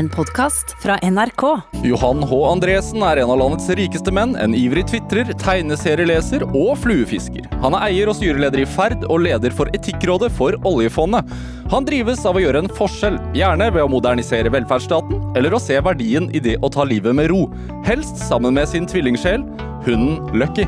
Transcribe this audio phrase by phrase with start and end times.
[0.00, 1.42] En podkast fra NRK.
[1.84, 2.36] Johan H.
[2.48, 7.44] Andresen er en av landets rikeste menn, en ivrig tvitrer, tegneserieleser og fluefisker.
[7.60, 11.28] Han er eier og styreleder i Ferd og leder for Etikkrådet for oljefondet.
[11.68, 15.76] Han drives av å gjøre en forskjell, gjerne ved å modernisere velferdsstaten, eller å se
[15.84, 17.42] verdien i det å ta livet med ro.
[17.84, 19.44] Helst sammen med sin tvillingsjel,
[19.84, 20.64] hunden Lucky.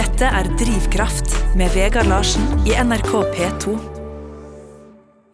[0.00, 3.93] Dette er Drivkraft med Vegard Larsen i NRK P2.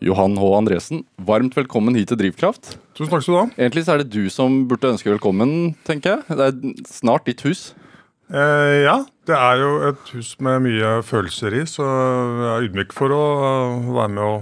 [0.00, 0.46] Johan H.
[0.56, 2.78] Andresen, varmt velkommen hit til Drivkraft.
[2.96, 3.48] Tusen takk skal du ha.
[3.58, 6.38] Egentlig så er det du som burde ønske velkommen, tenker jeg.
[6.38, 7.74] Det er snart ditt hus.
[8.32, 8.94] Eh, ja,
[9.28, 13.20] det er jo et hus med mye følelser i, så jeg er ydmyk for å
[13.42, 14.32] uh, være med å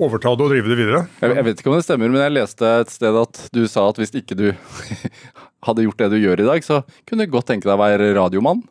[0.00, 1.04] overta det og drive det videre.
[1.20, 3.84] Jeg, jeg vet ikke om det stemmer, men jeg leste et sted at du sa
[3.90, 4.46] at hvis ikke du
[5.68, 8.14] hadde gjort det du gjør i dag, så kunne du godt tenke deg å være
[8.16, 8.64] radiomann.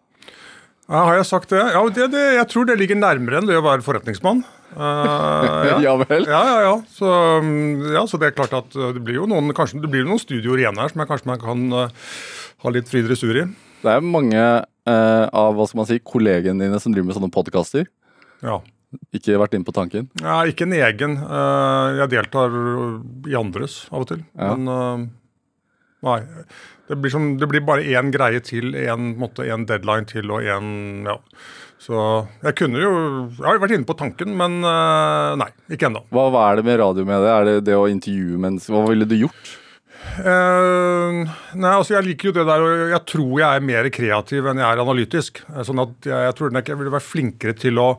[0.89, 1.61] Ja, har jeg sagt det?
[1.61, 2.23] Ja, det, det?
[2.39, 4.41] Jeg tror det ligger nærmere enn det å være forretningsmann.
[4.73, 5.93] Uh, ja.
[6.01, 6.25] vel?
[6.25, 6.73] Ja, ja, ja.
[6.89, 7.09] Så,
[7.43, 8.01] um, ja.
[8.09, 10.63] så, det er klart at uh, det blir jo noen, kanskje, det blir noen studioer
[10.63, 12.09] igjen her som jeg kanskje man kan uh,
[12.65, 13.45] ha litt fri dressur i.
[13.83, 17.31] Det er mange uh, av hva skal man si, kollegene dine som driver med sånne
[17.37, 17.85] podkaster.
[18.41, 18.57] Ja.
[19.13, 20.09] Ikke vært inne på tanken?
[20.23, 21.19] Ja, ikke en egen.
[21.99, 22.55] jeg deltar
[23.29, 24.23] i andres av og til.
[24.33, 24.55] Ja.
[24.57, 25.11] Men
[26.07, 26.19] nei.
[26.89, 31.17] Det blir, som, det blir bare én greie til, én deadline til og én ja.
[31.79, 31.95] Så
[32.43, 32.91] jeg kunne jo
[33.37, 36.03] Jeg har vært inne på tanken, men uh, nei, ikke ennå.
[36.11, 37.31] Hva, hva, er det med radiomediet?
[37.31, 38.75] Er det det å intervjue mennesker?
[38.75, 39.53] Hva ville du gjort?
[40.19, 41.23] Uh,
[41.55, 44.59] nei, altså Jeg liker jo det der, og jeg tror jeg er mer kreativ enn
[44.59, 45.43] jeg er analytisk.
[45.69, 47.89] Sånn at jeg, jeg tror jeg ville være flinkere til å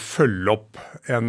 [0.00, 0.78] følge opp
[1.12, 1.26] en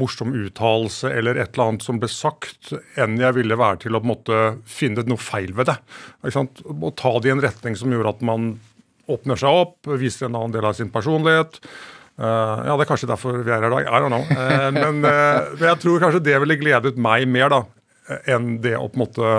[0.00, 4.02] morsom uttalelse eller et eller annet som ble sagt, enn jeg ville være til å
[4.02, 5.76] måte finne noe feil ved det.
[6.26, 8.48] Og ta det i en retning som gjorde at man
[9.10, 11.60] åpner seg opp, viser en annen del av sin personlighet.
[12.14, 13.88] Uh, ja, Det er kanskje derfor vi er her i dag.
[13.90, 14.26] I don't know.
[14.30, 17.64] Uh, men uh, jeg tror kanskje det ville gledet meg mer da,
[18.30, 19.32] enn det å på en måte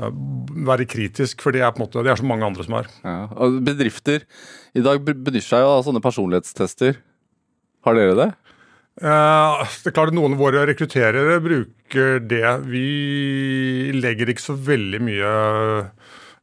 [0.00, 2.86] være kritisk, for det er på en måte, det er så mange andre som er.
[3.02, 4.22] Ja, og Bedrifter
[4.78, 6.94] i dag benytter seg av sånne personlighetstester.
[7.86, 8.30] Har dere det?
[9.00, 9.08] det
[9.88, 12.44] er klart at Noen av våre rekrutterere bruker det.
[12.68, 15.30] Vi legger ikke så veldig mye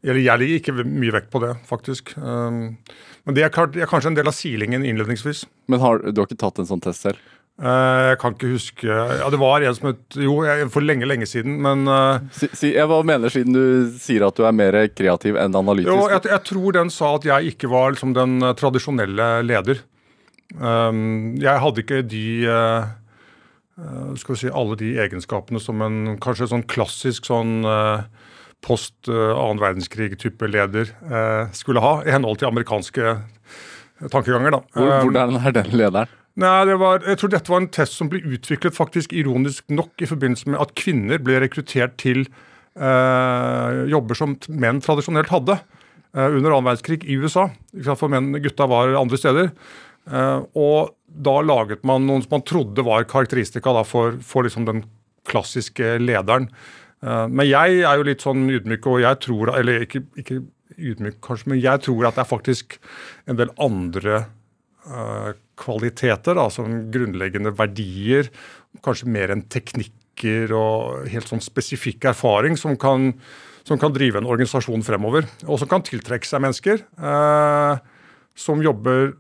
[0.06, 2.14] eller jeg legger ikke mye vekt på det, faktisk.
[2.18, 2.78] Um,
[3.26, 5.44] men det er, klart, det er kanskje en del av silingen innledningsvis.
[5.72, 7.24] Men har, du har ikke tatt en sånn test selv?
[7.58, 10.36] Uh, jeg kan ikke huske Ja, det var en som het Jo,
[10.70, 14.38] for lenge, lenge siden, men uh, si, si, Jeg hva mener siden du sier at
[14.38, 15.90] du er mer kreativ enn analytisk?
[15.90, 19.82] Jo, jeg, jeg tror den sa at jeg ikke var liksom, den tradisjonelle leder.
[20.56, 22.26] Um, jeg hadde ikke de
[24.18, 27.60] skal vi si, alle de egenskapene som en kanskje sånn klassisk sånn
[28.66, 30.90] post uh, annen verdenskrig-type leder
[31.54, 33.14] skulle ha, i henhold til amerikanske
[34.12, 34.52] tankeganger.
[34.52, 34.62] da.
[34.76, 36.14] Eh, hvordan er den lederen?
[36.38, 39.98] Nei, det var, jeg tror Dette var en test som ble utviklet faktisk ironisk nok
[40.02, 42.28] i forbindelse med at kvinner ble rekruttert til
[42.78, 45.60] eh, jobber som menn tradisjonelt hadde
[46.18, 47.50] under annen verdenskrig i USA.
[47.94, 49.50] For menn, gutta var andre steder.
[50.08, 54.84] Og da laget man noen som man trodde var karakteristika for, for liksom den
[55.28, 56.48] klassiske lederen.
[57.04, 60.42] Eh, men jeg er jo litt sånn ydmyk, og jeg tror Eller ikke, ikke
[60.78, 62.78] ydmyk, kanskje, men jeg tror at det er faktisk
[63.30, 64.20] en del andre
[64.86, 68.30] uh, kvaliteter, da, som grunnleggende verdier,
[68.86, 73.10] kanskje mer enn teknikker og helt sånn spesifikk erfaring, som kan,
[73.66, 75.26] som kan drive en organisasjon fremover.
[75.48, 77.82] Og som kan tiltrekke seg mennesker uh,
[78.38, 79.16] som jobber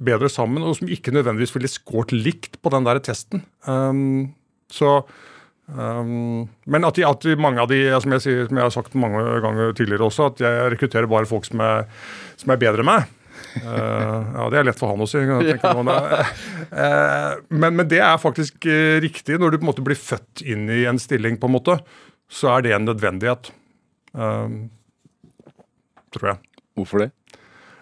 [0.00, 3.44] bedre sammen, og som ikke nødvendigvis ville skåret likt på den der testen.
[3.68, 4.32] Um,
[4.72, 5.00] så
[5.70, 8.74] Um, men at, de, at de, mange av de, som jeg, sier, som jeg, har
[8.74, 11.86] sagt mange ganger tidligere også, at jeg rekrutterer bare folk som er,
[12.40, 13.12] som er bedre enn meg.
[13.62, 15.22] Uh, ja, det er lett for han å si.
[15.26, 15.34] uh,
[17.50, 19.38] men, men, det er faktisk uh, riktig.
[19.38, 21.78] Når du på en måte blir født inn i en stilling, på en måte,
[22.30, 23.52] så er det en nødvendighet.
[24.18, 24.48] Uh,
[26.14, 26.38] tror jeg.
[26.78, 27.10] Hvorfor det?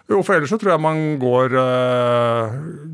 [0.09, 1.53] Jo, for ellers så tror jeg man går,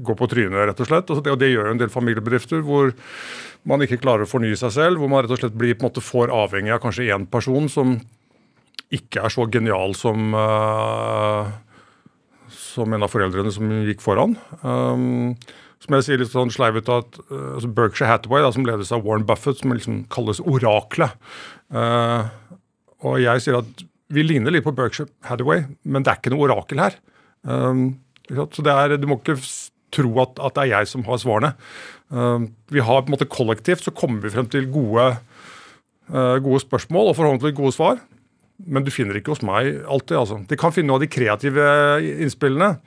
[0.03, 1.11] går på trynet, rett og slett.
[1.13, 2.91] Og det, og det gjør jo en del familiebedrifter hvor
[3.65, 5.90] man ikke klarer å fornye seg selv, hvor man rett og slett blir på en
[5.90, 7.95] måte for avhengig av kanskje én person som
[8.93, 11.49] ikke er så genial som, uh,
[12.53, 14.35] som en av foreldrene som gikk foran.
[14.61, 15.34] Um,
[15.81, 19.25] som jeg sier litt sånn sleivete at altså Berkshire Hathaway, da, som ledes av Warren
[19.28, 21.13] Buffett, som liksom kalles oraklet.
[21.73, 22.25] Uh,
[23.05, 23.85] og jeg sier at
[24.16, 26.97] vi ligner litt på Berkshire Hathaway, men det er ikke noe orakel her.
[27.44, 27.88] Um,
[28.32, 29.38] så det er, Du må ikke
[29.94, 31.53] tro at, at, det er jeg som har svarene.
[32.09, 35.12] Um, vi har på en måte Kollektivt så kommer vi frem til gode,
[36.09, 38.02] uh, gode spørsmål og forhåpentlig gode svar.
[38.64, 40.16] Men du finner ikke hos meg alltid.
[40.17, 40.38] altså.
[40.47, 41.66] De kan finne noe av de kreative
[42.23, 42.78] innspillene.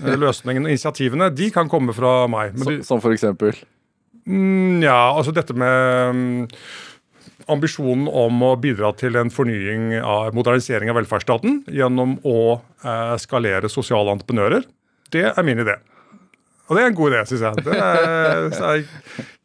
[0.00, 1.30] Eh, løsningene og initiativene.
[1.30, 2.56] De kan komme fra meg.
[2.58, 3.54] Så, de, som for eksempel?
[4.26, 6.48] Mm, ja, altså dette med mm,
[7.50, 12.38] ambisjonen om å bidra til en fornying av modernisering av velferdsstaten gjennom å
[12.84, 14.64] eh, skalere sosiale entreprenører,
[15.14, 15.76] det er min idé.
[16.64, 17.64] Og det er en god idé, syns jeg.
[17.66, 18.84] Det er, en er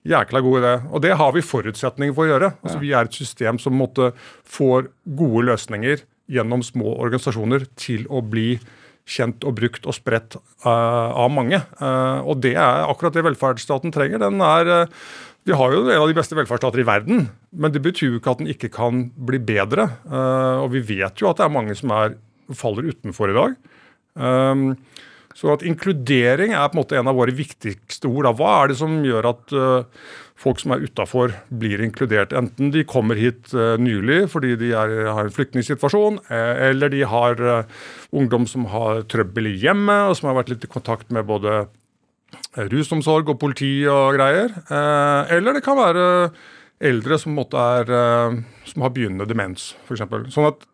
[0.07, 0.74] jækla god idé.
[0.88, 2.51] Og det har vi forutsetninger for å gjøre.
[2.63, 4.13] Altså, Vi er et system som måtte
[4.47, 4.88] får
[5.19, 8.53] gode løsninger gjennom små organisasjoner til å bli
[9.09, 11.59] kjent og brukt og spredt uh, av mange.
[11.81, 14.21] Uh, og det er akkurat det velferdsstaten trenger.
[14.21, 15.07] Den er uh,
[15.50, 18.36] vi har jo en av de beste velferdsstater i verden, men det betyr jo ikke
[18.36, 19.90] at den ikke kan bli bedre.
[20.06, 22.18] og vi vet jo at det er mange som er,
[22.54, 23.57] faller utenfor i dag.
[24.19, 24.74] Um,
[25.38, 28.28] så at inkludering er på en måte en av våre viktigste ord.
[28.36, 30.01] Hva er det som gjør at uh,
[30.40, 32.34] folk som er utafor, blir inkludert?
[32.36, 37.44] Enten de kommer hit uh, nylig fordi de er, har en flyktningsituasjon, eller de har
[38.12, 41.63] ungdom som har trøbbel i hjemmet, og som har vært litt i kontakt med både
[42.57, 44.50] rusomsorg og politi og greier.
[45.30, 46.06] eller det kan være
[46.80, 47.92] eldre som, er,
[48.66, 50.06] som har begynnende demens, f.eks.
[50.34, 50.66] Sånn at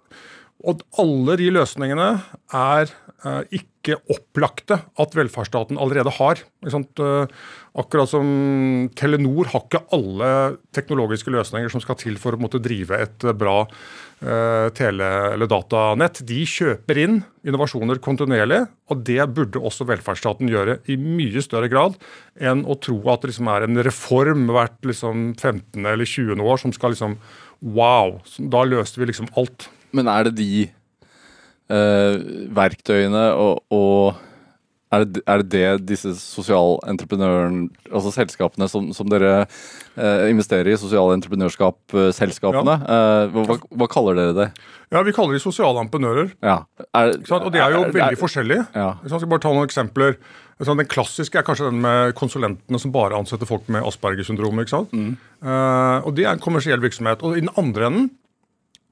[0.65, 2.07] og alle de løsningene
[2.55, 6.41] er eh, ikke opplagte at velferdsstaten allerede har.
[6.65, 7.27] Eh,
[7.75, 8.25] akkurat som
[8.97, 10.31] Telenor har ikke alle
[10.75, 13.75] teknologiske løsninger som skal til for å drive et bra eh,
[14.19, 16.21] tele- eller datanett.
[16.25, 21.97] De kjøper inn innovasjoner kontinuerlig, og det burde også velferdsstaten gjøre i mye større grad
[22.39, 25.83] enn å tro at det liksom er en reform hvert liksom 15.
[25.83, 26.41] eller 20.
[26.41, 27.19] år som skal liksom
[27.65, 28.19] Wow!
[28.51, 29.69] Da løste vi liksom alt.
[29.95, 30.65] Men er det de
[31.71, 32.15] uh,
[32.55, 34.19] verktøyene og, og
[34.93, 40.77] er det, er det, det disse sosialentreprenøren, altså selskapene som, som dere eh, investerer i,
[40.79, 43.01] sosiale entreprenørskap-selskapene, ja.
[43.25, 44.47] eh, hva, hva, kaller dere det?
[44.93, 46.31] Ja, Vi kaller de sosiale entreprenører.
[46.45, 46.61] Ja.
[46.93, 48.59] Er, og det er jo er, veldig er, forskjellig.
[48.77, 48.89] Ja.
[49.03, 50.19] Jeg skal bare ta noen eksempler.
[50.61, 54.61] Den klassiske er kanskje den med konsulentene som bare ansetter folk med Asperger syndrom.
[54.61, 55.17] Mm.
[55.43, 57.25] Uh, og Det er en kommersiell virksomhet.
[57.25, 58.07] Og I den andre enden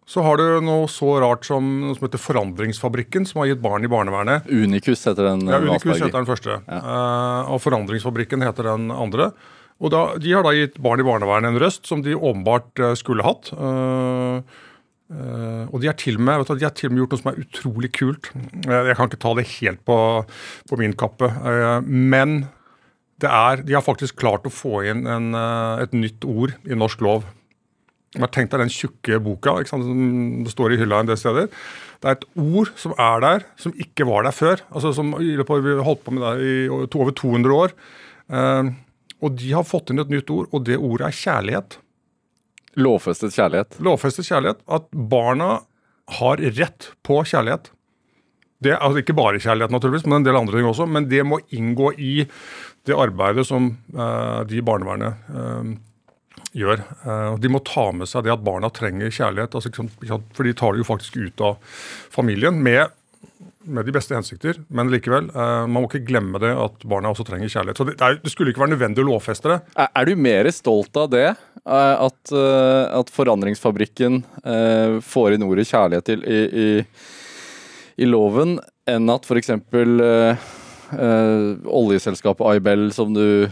[0.09, 3.85] så har du noe så rart som noe som heter Forandringsfabrikken, som har gitt barn
[3.85, 4.49] i barnevernet.
[4.51, 5.45] Unikus heter den.
[5.47, 6.59] Ja, Unikus heter den første.
[6.67, 6.81] Ja.
[6.83, 9.31] Uh, og Forandringsfabrikken heter den andre.
[9.83, 12.93] Og da, De har da gitt barn i barnevernet en røst som de åpenbart uh,
[12.99, 13.53] skulle hatt.
[13.55, 14.69] Uh,
[15.13, 17.21] Uh, og de har, til og med, du, de har til og med gjort noe
[17.21, 18.31] som er utrolig kult.
[18.65, 19.97] Uh, jeg kan ikke ta det helt på,
[20.69, 21.29] på min kappe.
[21.43, 22.45] Uh, men
[23.21, 25.31] det er, de har faktisk klart å få inn en,
[25.79, 27.27] et nytt ord i norsk lov.
[28.13, 31.47] Tenk deg den tjukke boka som står i hylla en del steder.
[32.03, 34.61] Det er et ord som er der, som ikke var der før.
[34.69, 37.73] altså som Vi har holdt på med det i over 200 år.
[38.29, 38.69] Uh,
[39.23, 41.77] og de har fått inn et nytt ord, og det ordet er kjærlighet.
[42.75, 43.79] Lovfestet kjærlighet?
[43.81, 44.61] Lovfestet kjærlighet.
[44.67, 45.63] At barna
[46.19, 47.71] har rett på kjærlighet.
[48.63, 50.85] Det, altså Ikke bare kjærlighet, naturligvis, men en del andre ting også.
[50.85, 52.13] Men det må inngå i
[52.85, 55.73] det arbeidet som uh, de i barnevernet uh,
[56.57, 56.81] gjør.
[57.03, 59.55] Uh, de må ta med seg det at barna trenger kjærlighet.
[59.57, 61.79] Altså, for de tar det jo faktisk ut av
[62.13, 62.93] familien med,
[63.63, 64.61] med de beste hensikter.
[64.73, 67.81] Men likevel, uh, man må ikke glemme det at barna også trenger kjærlighet.
[67.81, 69.59] Så det, det, skulle ikke være nødvendig å lovfeste det.
[69.85, 71.29] Er, du mer stolt av det?
[71.63, 74.23] Uh, at, at, Forandringsfabrikken
[75.05, 76.67] får inn ordet kjærlighet til i, i,
[78.03, 78.57] i loven,
[78.89, 79.53] enn at f.eks.
[80.93, 83.47] Uh, oljeselskapet Aibel, som du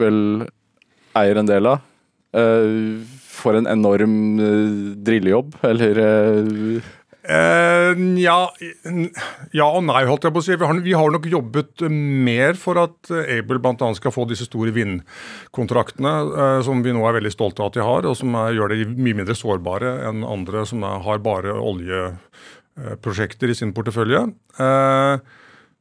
[0.00, 0.18] vel
[1.16, 1.82] eier en del av,
[2.34, 6.92] for en enorm uh, drillejobb, eller uh...
[8.20, 8.38] ja,
[9.56, 10.56] ja, og nei, holdt jeg på å si.
[10.60, 13.88] Vi har, vi har nok jobbet mer for at Able bl.a.
[13.96, 16.12] skal få disse store vindkontraktene,
[16.66, 18.90] som vi nå er veldig stolte av at de har, og som er, gjør det
[18.92, 24.26] mye mindre sårbare enn andre som er, har bare oljeprosjekter i sin portefølje.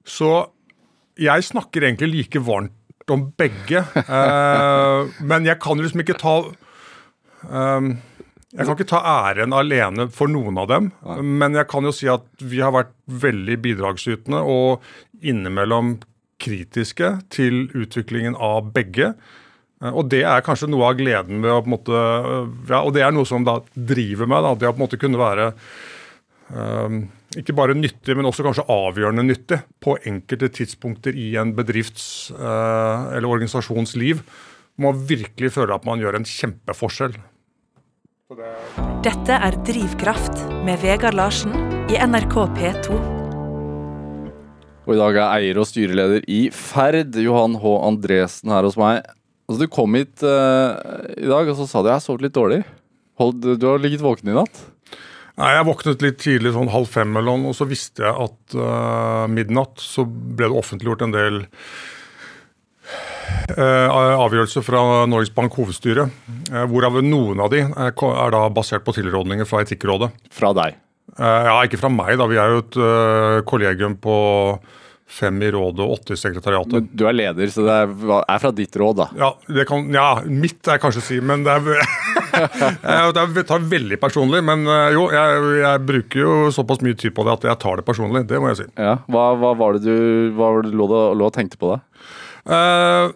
[0.07, 0.31] så
[1.19, 2.79] jeg snakker egentlig like varmt
[3.11, 3.83] om begge.
[4.07, 6.35] Uh, men jeg kan liksom ikke ta
[7.49, 7.93] um,
[8.53, 10.91] Jeg kan ikke ta æren alene for noen av dem.
[11.05, 11.19] Nei.
[11.43, 14.83] Men jeg kan jo si at vi har vært veldig bidragsytende og
[15.23, 15.97] innimellom
[16.43, 19.13] kritiske til utviklingen av begge.
[19.81, 22.05] Uh, og det er kanskje noe av gleden ved å på en måte
[22.69, 24.45] ja, Og det er noe som da driver meg.
[24.45, 25.51] da, Det å på en måte kunne være
[26.53, 27.03] um,
[27.39, 33.13] ikke bare nyttig, men også kanskje avgjørende nyttig på enkelte tidspunkter i en bedrifts eh,
[33.17, 34.23] eller organisasjons liv.
[34.81, 37.15] Man virkelig føler at man gjør en kjempeforskjell.
[39.05, 41.53] Dette er Drivkraft med Vegard Larsen
[41.91, 43.01] i NRK P2.
[44.83, 47.75] Og I dag er eier og styreleder i Ferd, Johan H.
[47.87, 49.03] Andresen, her hos meg.
[49.47, 50.73] Altså, du kom hit uh,
[51.13, 52.63] i dag og så sa du jeg har sovet litt dårlig.
[53.21, 54.63] Hold, du har ligget våken i natt?
[55.41, 58.55] Nei, Jeg våknet litt tidlig, sånn halv fem eller noe, og så visste jeg at
[58.59, 61.39] uh, midnatt så ble det offentliggjort en del
[63.57, 66.09] uh, avgjørelser fra Norges Bank hovedstyre,
[66.53, 70.11] Uh, hvorav noen av de er, er da basert på tilrådninger fra Etikkrådet.
[70.29, 70.75] Fra deg.
[71.17, 72.25] Ja, ikke fra meg, da.
[72.29, 72.75] Vi er jo et
[73.49, 74.15] kollegium på
[75.13, 76.73] fem i rådet og åtte i sekretariatet.
[76.73, 79.07] Men du er leder, så det er, er fra ditt råd, da.
[79.19, 79.29] Ja,
[79.59, 81.83] det kan, ja, mitt er kanskje å si, men det er,
[82.95, 84.43] er, tar veldig personlig.
[84.45, 87.79] Men eh, jo, jeg, jeg bruker jo såpass mye tid på det at jeg tar
[87.79, 88.25] det personlig.
[88.29, 88.69] Det må jeg si.
[88.77, 88.97] Ja.
[89.11, 91.81] Hva, hva var det du hva var det du lå, lå og tenkte på da?
[92.43, 93.13] Eh,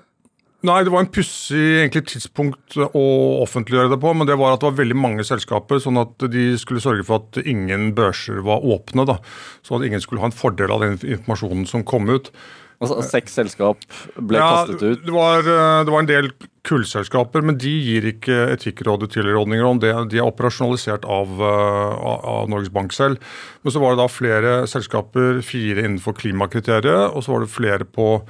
[0.65, 3.05] nei, det var en pussig tidspunkt å
[3.43, 6.49] offentliggjøre det på, men det var at det var veldig mange selskaper, sånn at de
[6.57, 9.05] skulle sørge for at ingen børser var åpne.
[9.09, 9.19] da,
[9.61, 12.31] Sånn at ingen skulle ha en fordel av den informasjonen som kom ut.
[12.77, 13.81] Altså, seks selskap
[14.21, 15.05] ble Ja, kastet ut.
[15.05, 16.29] Det var, eh, det var en del
[16.67, 19.93] kullselskaper, men de gir ikke Etikkrådet tilrådninger om det.
[20.11, 23.17] De er operasjonalisert av, eh, av av Norges Bank selv.
[23.63, 27.85] Men så var det da flere selskaper, fire innenfor klimakriteriet, og så var det flere
[27.85, 28.21] på,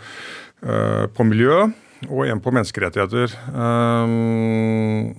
[0.64, 1.74] eh, på miljø
[2.06, 3.34] og en på menneskerettigheter.
[3.52, 5.16] Um,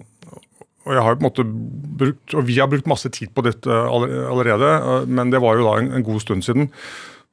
[0.89, 1.45] og jeg har på en måte
[2.01, 5.67] brukt, og Vi har brukt masse tid på dette allerede, eh, men det var jo
[5.67, 6.71] da en, en god stund siden.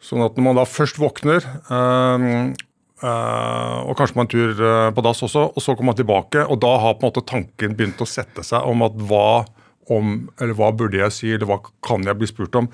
[0.03, 2.51] Sånn at når man da først våkner, um,
[2.99, 6.43] uh, og kanskje på en tur eh, på dass også, og så kommer man tilbake,
[6.43, 9.45] og da har på en måte tanken begynt å sette seg om at hva
[9.93, 12.67] om, eller hva burde jeg si, eller hva kan jeg bli spurt om,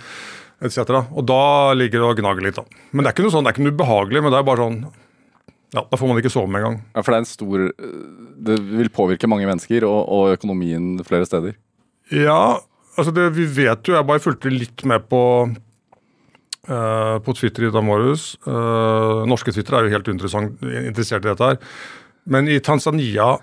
[0.64, 0.96] etc.
[1.12, 1.44] Og da
[1.78, 2.58] ligger det og gnager litt.
[2.58, 2.82] da.
[2.92, 4.66] Men det er ikke noe sånn, det er ikke noe ubehagelig, men det er bare
[4.66, 4.82] sånn
[5.72, 6.78] ja, Da får man ikke sove med en gang.
[6.96, 7.66] Ja, for det er en stor
[8.52, 11.56] Det vil påvirke mange mennesker og, og økonomien flere steder.
[12.12, 12.60] Ja,
[12.98, 15.22] altså det, vi vet jo Jeg bare fulgte litt med på
[16.68, 18.34] uh, på Twitter i dag morges.
[18.48, 21.62] Uh, norske Twitter er jo helt interessert i dette her.
[22.30, 23.38] Men i Tanzania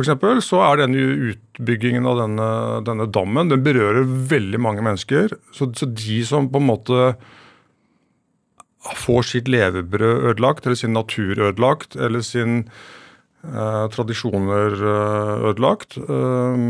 [0.00, 2.48] eksempel, så er denne utbyggingen av denne,
[2.86, 5.34] denne dammen den berører veldig mange mennesker.
[5.54, 7.12] Så, så de som på en måte
[8.98, 12.64] får sitt levebrød ødelagt, eller sin natur ødelagt, eller sin
[13.44, 16.66] eh, tradisjoner eh, ødelagt, eh,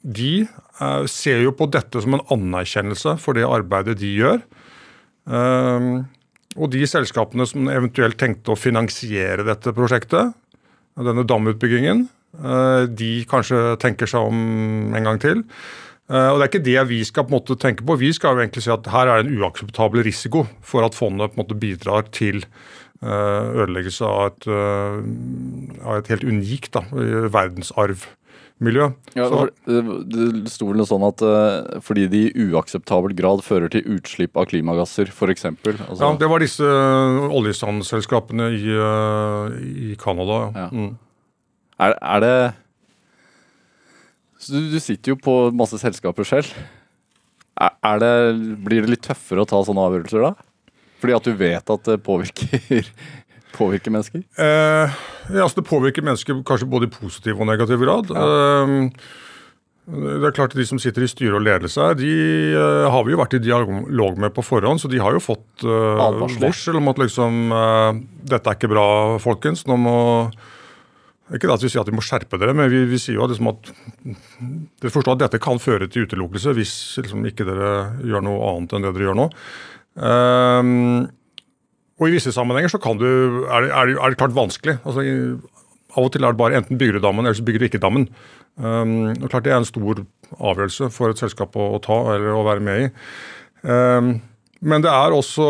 [0.00, 4.40] de eh, ser jo på dette som en anerkjennelse for det arbeidet de gjør.
[5.30, 5.90] Eh,
[6.58, 10.32] og de selskapene som eventuelt tenkte å finansiere dette prosjektet,
[11.00, 12.08] denne damutbyggingen,
[12.40, 15.44] eh, de kanskje tenker seg om en gang til.
[16.10, 17.94] Eh, Og Det er ikke det vi skal på en måte tenke på.
[18.00, 21.30] Vi skal jo egentlig si at her er det en uakseptabel risiko for at fondet
[21.32, 22.42] på en måte bidrar til
[23.00, 28.88] eh, ødeleggelse av et, eh, av et helt unikt da, verdensarvmiljø.
[29.16, 31.22] Ja, Så- for, det, sto vel noe sånn at
[31.82, 35.44] fordi de i uakseptabel grad fører til utslipp av klimagasser, f.eks.
[35.46, 36.60] Altså, Ja, Det var disse
[37.30, 40.52] oljesandselskapene i, i Canada.
[40.54, 40.66] Ja.
[40.66, 40.68] Ja.
[40.70, 40.98] Mm.
[41.80, 42.54] er, er det
[44.40, 46.52] så du, du sitter jo på masse selskaper selv.
[47.60, 48.12] Er, er det,
[48.64, 50.34] blir det litt tøffere å ta sånne avgjørelser da?
[51.00, 52.88] Fordi at du vet at det påvirker,
[53.58, 54.24] påvirker mennesker?
[54.40, 58.12] Eh, ja, altså Det påvirker mennesker kanskje både i positiv og negativ grad.
[58.16, 58.94] Eh,
[59.90, 62.10] det er klart at De som sitter i styre og ledelse her, de
[62.54, 64.82] eh, har vi jo vært i dialog med på forhånd.
[64.82, 68.86] Så de har jo fått eh, varsel om at liksom eh, dette er ikke bra,
[69.22, 69.64] folkens.
[69.68, 69.96] Nå må
[71.36, 73.28] ikke det at vi sier at vi må skjerpe dere, men vi, vi sier jo
[73.30, 73.70] liksom at
[74.82, 77.70] dere forstår at dette kan føre til utelukkelse hvis liksom ikke dere
[78.06, 79.28] gjør noe annet enn det dere gjør nå.
[80.00, 81.08] Um,
[82.00, 83.06] og i visse sammenhenger så du,
[83.44, 84.78] er, det, er, det, klart vanskelig.
[84.88, 85.04] Altså,
[85.90, 87.82] av og til er det bare enten bygger du dammen, eller så bygger du ikke
[87.82, 88.08] dammen.
[88.56, 90.02] Um, og klart Det er en stor
[90.38, 92.90] avgjørelse for et selskap å, å ta eller å være med i.
[93.62, 94.14] Um,
[94.60, 95.46] men det er også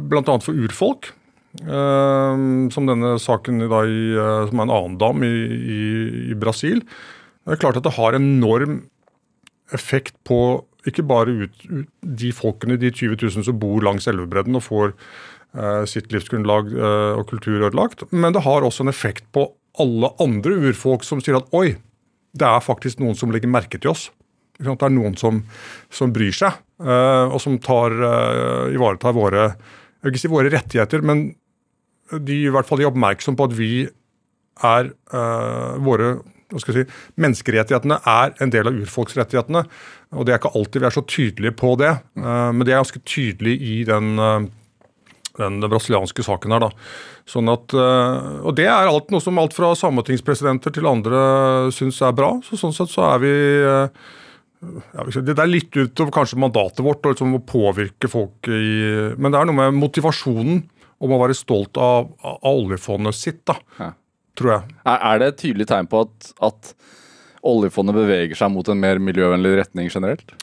[0.00, 0.38] bl.a.
[0.44, 1.13] for urfolk,
[1.54, 5.82] som denne saken i dag, uh, som er en annen dam i, i,
[6.32, 6.80] i Brasil.
[7.44, 8.80] Det er klart at det har enorm
[9.74, 14.58] effekt på ikke bare ut, ut, de folkene, de 20 000 som bor langs elvebredden
[14.58, 19.26] og får eh, sitt livsgrunnlag eh, og kultur ødelagt, men det har også en effekt
[19.32, 19.48] på
[19.80, 21.78] alle andre urfolk som sier at oi,
[22.34, 24.10] det er faktisk noen som legger merke til oss.
[24.60, 25.40] Det er noen som,
[25.90, 29.48] som bryr seg, eh, og som tar, eh, ivaretar våre
[30.04, 31.20] jeg vil ikke si våre rettigheter, men
[32.12, 33.72] de i hvert fall er oppmerksom på at vi
[34.62, 36.16] er eh, våre
[36.62, 36.84] si,
[37.18, 39.64] Menneskerettighetene er en del av urfolksrettighetene.
[40.14, 42.82] og Det er ikke alltid vi er så tydelige på det, uh, men det er
[42.82, 44.44] ganske tydelig i den, uh,
[45.40, 46.68] den brasilianske saken her.
[46.68, 46.70] da.
[47.26, 52.12] Sånn at, og Det er alt, noe som alt fra sametingspresidenter til andre syns er
[52.12, 52.36] bra.
[52.44, 57.34] så Sånn sett så er vi ja, Det er litt utover kanskje mandatet vårt liksom
[57.34, 60.62] å påvirke folk i Men det er noe med motivasjonen
[61.04, 63.92] om å være stolt av, av oljefondet sitt, da, Ja.
[64.38, 64.76] tror jeg.
[64.96, 66.74] Er, det et tydelig tegn på at, at
[67.44, 70.36] oljefondet beveger seg mot en mer miljøvennlig retning generelt?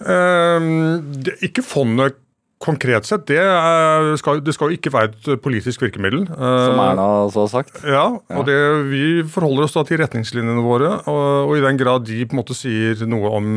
[0.00, 2.18] Um, det, ikke fondet
[2.56, 6.22] Konkret sett, det, er, skal, det skal jo ikke være et politisk virkemiddel.
[6.24, 7.82] Som Erna så har sagt.
[7.84, 8.56] Ja, og det,
[8.88, 10.94] vi forholder oss da til retningslinjene våre.
[11.04, 13.50] Og, og, i den grad de på en måte sier noe om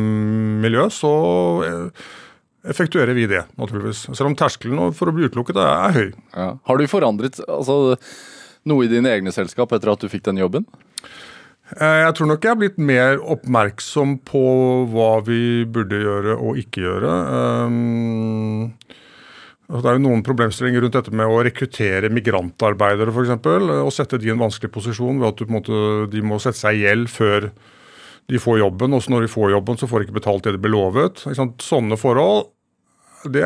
[0.60, 1.14] miljø, så
[2.68, 4.06] effektuerer vi det, naturligvis.
[4.10, 6.06] Selv om terskelen for å bli utelukket er høy.
[6.34, 6.52] Ja.
[6.68, 7.96] Har du forandret altså,
[8.68, 10.66] noe i dine egne selskap etter at du fikk den jobben?
[11.78, 14.44] Eh, jeg tror nok jeg har blitt mer oppmerksom på
[14.90, 17.12] hva vi burde gjøre og ikke gjøre.
[17.70, 18.72] Um,
[19.70, 23.36] det er jo noen problemstillinger rundt dette med å rekruttere migrantarbeidere f.eks.
[23.84, 26.80] Og sette de i en vanskelig posisjon ved at du, måte, de må sette seg
[26.80, 27.52] i gjeld før
[28.30, 28.94] de får jobben.
[28.94, 31.22] Og når de får jobben, så får de ikke betalt det de ble lovet.
[31.26, 32.48] Sånne forhold
[33.28, 33.44] det,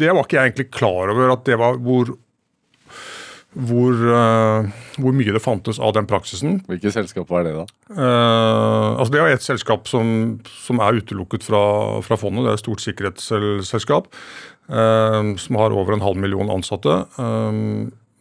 [0.00, 2.14] det, var ikke jeg egentlig klar over at det var hvor
[3.52, 4.64] hvor, uh,
[4.96, 6.62] hvor, mye det fantes av den praksisen.
[6.70, 7.66] Hvilket selskap var det, da?
[7.92, 11.60] Uh, altså Det er et selskap som, som er utelukket fra,
[12.00, 12.46] fra, fondet.
[12.46, 14.08] Det er et stort sikkerhetsselskap
[14.72, 16.96] uh, som har over en halv million ansatte.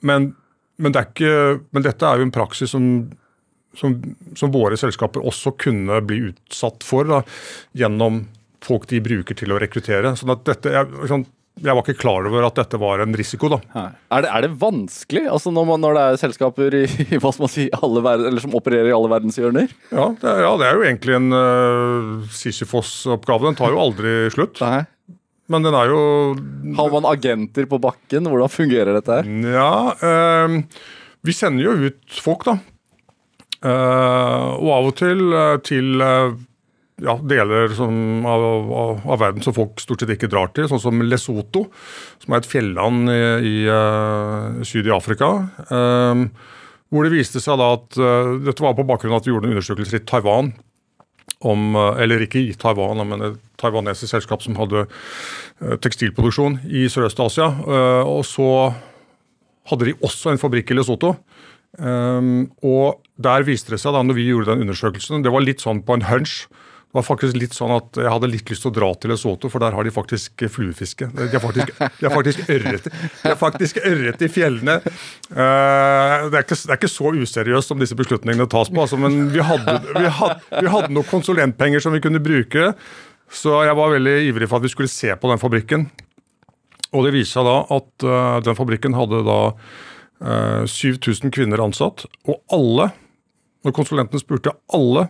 [0.03, 0.33] Men,
[0.75, 2.85] men, det ikke, men, dette er jo en praksis som,
[3.77, 3.97] som,
[4.35, 7.21] som, våre selskaper også kunne bli utsatt for da,
[7.77, 8.25] gjennom
[8.61, 10.15] folk de bruker til å rekruttere.
[10.17, 11.25] sånn at dette, jeg, sånn,
[11.61, 13.49] jeg var ikke klar over at dette var en risiko.
[13.51, 13.59] da.
[14.13, 16.85] Er det, er det, vanskelig altså når, man, når, det er selskaper i,
[17.21, 17.67] hva skal man si,
[18.05, 19.75] verden, som opererer i alle verdenshjørner?
[19.91, 23.49] Ja, det ja, det er jo egentlig en uh, Sisyfos-oppgave.
[23.49, 24.61] Den tar jo aldri slutt.
[24.63, 24.83] Nei.
[25.51, 26.01] Men den er jo
[26.77, 28.29] Har man agenter på bakken?
[28.31, 29.31] Hvordan fungerer dette her?
[29.51, 30.59] Ja, uh,
[31.25, 32.57] vi sender jo ut folk, da.
[33.61, 35.27] Uh, og av og til
[35.67, 36.01] til
[37.01, 37.93] ja, deler som,
[38.27, 41.65] av, av, av, verden som folk stort sett ikke drar til, sånn som Lesotho,
[42.21, 45.31] som er et fjelland i, i uh, syd i Afrika.
[45.71, 46.27] Um,
[46.91, 49.49] hvor det viste seg da at uh, Dette var på bakgrunn av at vi gjorde
[49.49, 50.53] en undersøkelse i Taiwan.
[51.41, 54.83] Om, eller ikke i Taiwan, men et taiwanesisk selskap som hadde
[55.81, 57.47] tekstilproduksjon i Sørøst-Asia.
[58.05, 58.49] og så
[59.71, 61.15] hadde de også en fabrikk i Lesotho.
[61.79, 65.63] Um, og der viste det seg da når vi gjorde den undersøkelsen, det var litt
[65.63, 66.43] sånn på en hunch
[66.91, 69.47] det var faktisk litt sånn at Jeg hadde litt lyst til å dra til Lesotho,
[69.47, 71.07] for der har de faktisk fluefiske.
[71.15, 71.69] De har faktisk,
[72.01, 74.75] de faktisk ørret De har faktisk ørret i fjellene.
[75.31, 78.99] Uh, det, er ikke, det, er ikke, så useriøst som disse beslutningene tas på, altså,
[78.99, 82.73] men vi hadde, vi, hadde, vi hadde noen konsulentpenger som vi kunne bruke.
[83.31, 85.87] Så jeg var veldig ivrig for at vi skulle se på den fabrikken.
[86.91, 89.39] Og det viser seg da at uh, den fabrikken hadde da
[90.21, 92.05] 7000 kvinner ansatt.
[92.29, 92.91] Og alle,
[93.65, 95.07] når konsulentene spurte, alle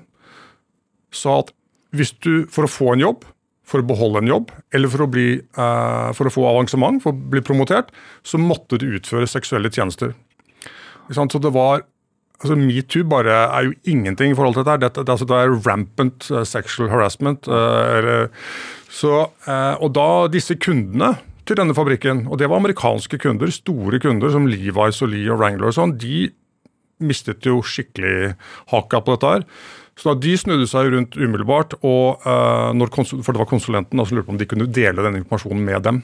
[1.12, 1.52] sa at
[1.96, 3.28] hvis du, for å få en jobb,
[3.68, 5.28] for å beholde en jobb, eller for å, bli,
[5.60, 7.92] uh, for å få avansement, for å bli promotert,
[8.28, 10.14] så måtte du utføre seksuelle tjenester.
[11.12, 11.86] Så det var
[12.42, 14.88] altså Metoo bare er jo ingenting i forhold til dette.
[14.88, 17.48] Det, det, altså, det er rampant uh, sexual harassment.
[17.52, 18.32] Eller,
[18.92, 19.28] så,
[19.80, 21.14] og da disse kundene
[21.48, 25.42] til denne fabrikken, og det var amerikanske kunder, store kunder som Levi's og Lee og
[25.42, 26.30] Wrangler og sånn, de
[27.02, 28.36] mistet jo skikkelig
[28.74, 29.46] haka på dette her.
[30.00, 34.30] Så da De snudde seg rundt umiddelbart, og, uh, for det var konsulenten som lurte
[34.30, 36.04] på om de kunne dele denne informasjonen med dem.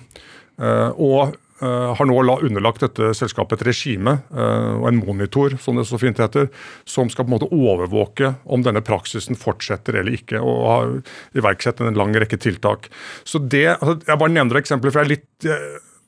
[0.58, 5.98] Uh, og har nå underlagt dette selskapet et regime og en monitor som det så
[6.02, 6.52] fint heter,
[6.86, 10.93] som skal på en måte overvåke om denne praksisen fortsetter eller ikke, og har
[11.41, 12.91] iverksett en lang rekke tiltak.
[13.26, 15.50] Så det, altså, Jeg bare nevner eksempler, for jeg er litt,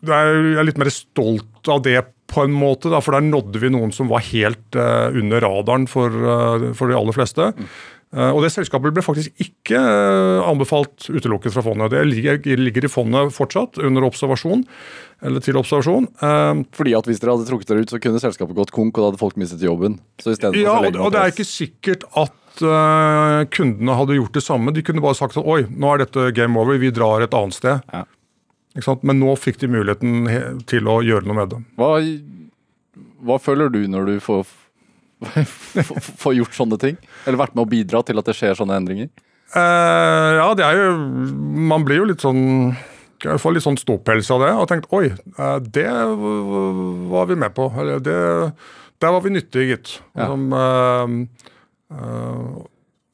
[0.09, 3.71] jeg er litt mer stolt av det på en måte, da, for der nådde vi
[3.73, 6.13] noen som var helt uh, under radaren for,
[6.77, 7.51] for, de aller fleste.
[7.57, 7.71] Mm.
[8.09, 9.77] Uh, og det selskapet ble faktisk ikke
[10.47, 11.93] anbefalt utelukket fra fondet.
[11.93, 14.65] Det ligger, ligger, i fondet fortsatt, under observasjon.
[15.25, 16.07] Eller til observasjon.
[16.73, 19.09] Fordi at hvis dere hadde trukket dere ut, så kunne selskapet gått konk, og da
[19.11, 19.99] hadde folk mistet jobben?
[20.23, 22.63] ja, og, og det er ikke sikkert at
[23.51, 24.73] kundene hadde gjort det samme.
[24.75, 27.59] De kunne bare sagt at oi, nå er dette game over, vi drar et annet
[27.59, 27.83] sted.
[27.93, 28.05] Ja.
[29.01, 31.61] Men nå fikk de muligheten til å gjøre noe med det.
[31.79, 31.91] Hva,
[33.25, 34.45] hva føler du når du får,
[36.23, 36.99] får, gjort sånne ting?
[37.25, 39.09] Eller vært med å bidra til at det skjer sånne endringer?
[39.49, 40.89] Uh, ja, det er jo
[41.65, 42.75] Man blir jo litt sånn
[43.19, 45.89] jeg får litt sånn ståpels av det og tenkt oi, eh, det
[47.11, 47.65] var vi med på.
[47.81, 48.15] Eller det,
[49.03, 49.91] der var vi nyttige, gitt.
[50.15, 50.29] Ja.
[50.29, 51.49] Som, uh,
[51.91, 52.61] uh,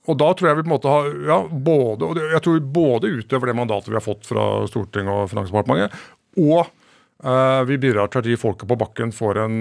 [0.05, 3.49] og da tror jeg vi på en måte har ja, både, jeg tror både utover
[3.49, 5.95] det mandatet vi har fått fra Stortinget og Finansdepartementet,
[6.37, 6.69] og
[7.23, 9.53] vi bidrar til at de folka på bakken får en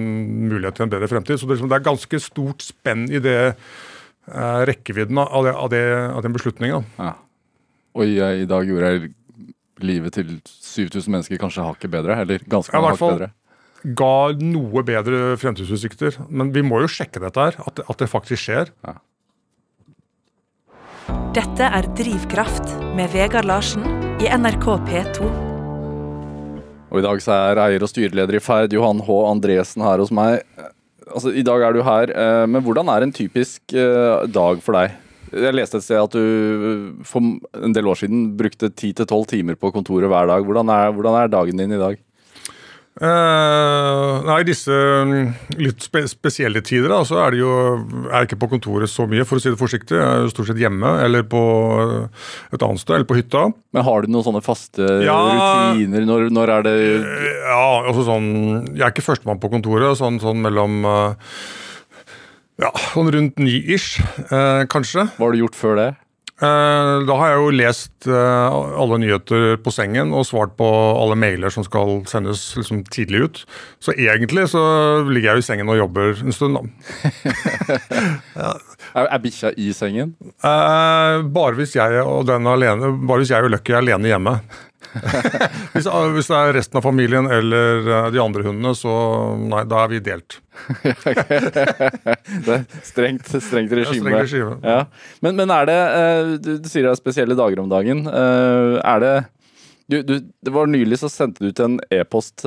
[0.51, 1.39] mulighet til en bedre fremtid.
[1.39, 5.85] Så det, liksom, er ganske stort spenn i det uh, rekkevidden av, det, av, det,
[6.11, 6.89] av, den beslutningen.
[6.99, 7.15] Ja.
[7.95, 9.15] Og i, i, dag gjorde jeg
[9.85, 12.19] livet til 7000 mennesker kanskje hakket bedre?
[12.25, 13.33] Eller ganske hakket bedre?
[13.85, 16.23] Ga noe bedre fremtidsutsikter.
[16.33, 18.73] Men vi må jo sjekke dette her, at, at det faktisk skjer.
[18.87, 18.99] Ja.
[21.35, 23.85] Dette er Drivkraft med Vegard Larsen
[24.23, 25.44] i NRK P2.
[26.95, 29.15] Og i dag så er eier og styreleder i Ferd, Johan H.
[29.27, 30.45] Andresen, her hos meg.
[31.11, 34.79] Altså, I dag er du her, eh, men hvordan er en typisk eh, dag for
[34.79, 34.95] deg?
[35.35, 37.19] Jeg leste et sted at du for
[37.59, 40.47] en del år siden brukte 10-12 timer på kontoret hver dag.
[40.47, 41.99] Hvordan er, hvordan er dagen din i dag?
[42.95, 47.55] Uh, nei, I disse mm, litt spe spesielle tider da, så er det jo
[48.05, 49.97] er jeg ikke på kontoret så mye, for å si det forsiktig.
[49.99, 51.41] Jeg er jo stort sett hjemme eller på
[52.55, 53.49] et annet sted, eller på hytta.
[53.75, 56.07] Men har du noen sånne faste ja, rutiner?
[56.07, 56.77] Når, når, er det
[57.49, 58.31] Ja, altså sånn
[58.77, 59.99] Jeg er ikke førstemann på kontoret.
[59.99, 61.35] Sånn, sånn mellom uh,
[62.63, 63.99] Ja, sånn rundt ni-ish,
[64.31, 65.09] uh, kanskje.
[65.19, 65.91] Hva har du gjort før det?
[66.43, 71.15] Eh, da har jeg jo lest eh, alle nyheter på sengen og svart på alle
[71.15, 73.43] mailer som skal sendes liksom tidlig ut.
[73.79, 74.65] Så egentlig så
[75.07, 76.65] ligger jeg jo i sengen og jobber en stund, da.
[78.43, 78.51] ja.
[78.95, 80.17] Er, er bikkja i sengen?
[80.43, 84.35] Eh, bare hvis jeg og den alene, bare hvis jeg og Lucky er alene hjemme.
[85.75, 88.95] hvis, hvis, det er resten av familien eller eh, de andre hundene, så
[89.41, 90.39] nei, da er vi delt.
[92.47, 94.01] det er strengt, strengt regime.
[94.01, 94.59] Strengt regime.
[94.63, 94.85] Ja.
[95.25, 98.05] Men, men, er det eh, du, du, sier det er spesielle dager om dagen.
[98.11, 99.15] Eh, er det
[99.91, 102.47] du, du, Det var nylig så sendte du ut en e-post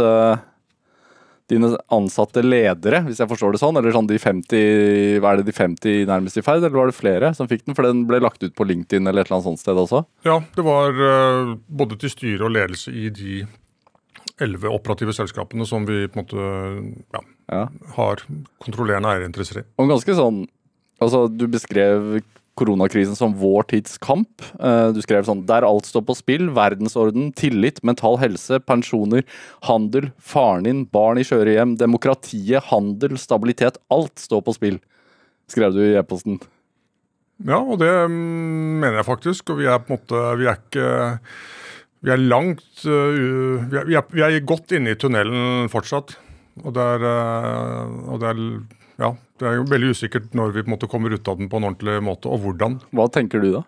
[1.51, 3.77] dine ansatte ledere, hvis jeg forstår det sånn?
[3.79, 6.97] Eller sånn de 50, hva er det de 50 nærmest i ferd, eller var det
[6.97, 7.77] flere som fikk den?
[7.77, 10.03] For den ble lagt ut på LinkedIn eller et eller annet sånt sted også?
[10.27, 13.45] Ja, det var uh, både til styre og ledelse i de
[14.43, 16.47] elleve operative selskapene som vi på en måte
[17.15, 17.21] ja,
[17.53, 17.63] ja.
[17.95, 18.21] har
[18.61, 19.67] kontrollerende eierinteresser i.
[19.79, 20.43] Og ganske sånn,
[21.01, 22.19] altså Du beskrev
[22.57, 24.43] koronakrisen som vår tids kamp.
[24.59, 26.49] Eh, du skrev sånn Der alt står på spill.
[26.55, 29.25] Verdensorden, tillit, mental helse, pensjoner,
[29.67, 33.79] handel, faren din, barn i skjøre hjem, demokratiet, handel, stabilitet.
[33.93, 34.79] Alt står på spill,
[35.51, 36.41] skrev du i e-posten.
[37.45, 39.53] Ja, og det mm, mener jeg faktisk.
[39.53, 40.87] Og vi er på en måte Vi er ikke
[42.05, 46.15] Vi er langt uh, vi, er, vi, er, godt inne i tunnelen fortsatt.
[46.63, 48.41] Og det er, uh, og det er
[48.97, 51.49] ja, det er jo veldig usikkert når vi på en måte kommer ut av den
[51.51, 52.79] på en ordentlig måte, og hvordan.
[52.95, 53.63] Hva tenker du da?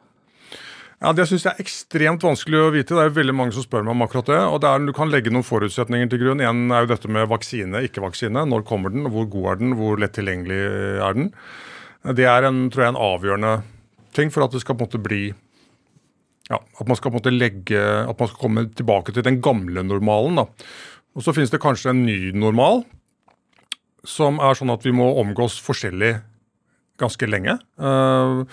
[0.99, 2.91] Ja, Det syns jeg er ekstremt vanskelig å vite.
[2.91, 4.39] Det er jo veldig mange som spør meg om akkurat det.
[4.51, 6.41] og det er, Du kan legge noen forutsetninger til grunn.
[6.43, 8.43] En er jo dette med vaksine, ikke vaksine.
[8.43, 10.59] Når kommer den, hvor god er den, hvor lett tilgjengelig
[10.99, 11.31] er den.
[12.03, 13.53] Det er en, tror jeg, en avgjørende
[14.15, 15.33] ting for at det skal på en måte bli
[16.49, 19.39] ja, At man skal på en måte legge, at man skal komme tilbake til den
[19.39, 20.35] gamle normalen.
[20.35, 20.47] da.
[21.15, 22.83] Og Så finnes det kanskje en ny normal
[24.07, 26.17] som er sånn at vi må omgås forskjellig
[26.99, 27.55] ganske lenge.
[27.79, 28.43] Uh,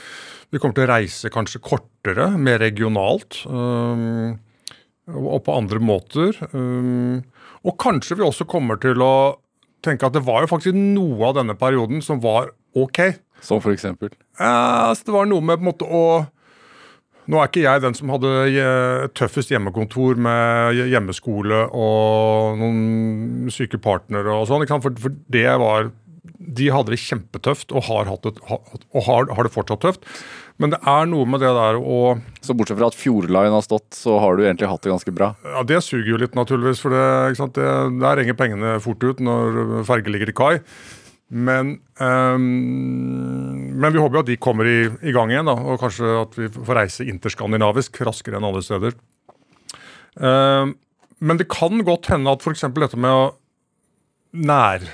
[0.51, 3.43] vi kommer til å reise kanskje kortere, mer regionalt.
[3.47, 4.37] Uh,
[5.07, 6.39] og på andre måter.
[6.55, 7.23] Uh,
[7.67, 9.39] og kanskje vi også kommer til å
[9.87, 13.19] tenke at det var jo faktisk noe av denne perioden som var ok.
[13.45, 14.11] Som for eksempel?
[14.41, 16.07] Altså, det var noe med på en måte å
[17.27, 18.33] nå er ikke jeg den som hadde
[19.19, 24.67] tøffest hjemmekontor med hjemmeskole og noen syke partnere og sånn.
[24.71, 25.91] For, for, det var
[26.57, 30.07] De hadde det kjempetøft og har, det, og har, har det fortsatt tøft.
[30.63, 33.91] Men det er noe med det der å Så bortsett fra at Fjordline har stått,
[33.97, 35.35] så har du egentlig hatt det ganske bra?
[35.45, 36.81] Ja, Det suger jo litt, naturligvis.
[36.85, 40.55] For det, det, der renger pengene fort ut når ferge ligger i kai.
[41.27, 42.43] Men, um,
[43.75, 46.37] men, vi håper jo at de kommer i, i, gang igjen, da, og kanskje at
[46.39, 48.95] vi får reise interskandinavisk raskere enn alle steder.
[50.15, 50.77] Um,
[51.19, 52.63] men det kan godt hende at f.eks.
[52.77, 53.35] dette med
[54.47, 54.87] nær,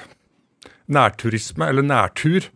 [0.93, 2.49] nærturisme, eller nærtur,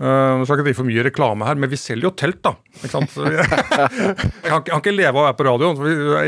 [0.00, 2.54] nå skal ikke drive for mye reklame her, men vi selger jo telt, da.
[2.78, 3.16] Ikke sant?
[3.20, 5.82] jeg, kan, ikke leve av å være på radioen.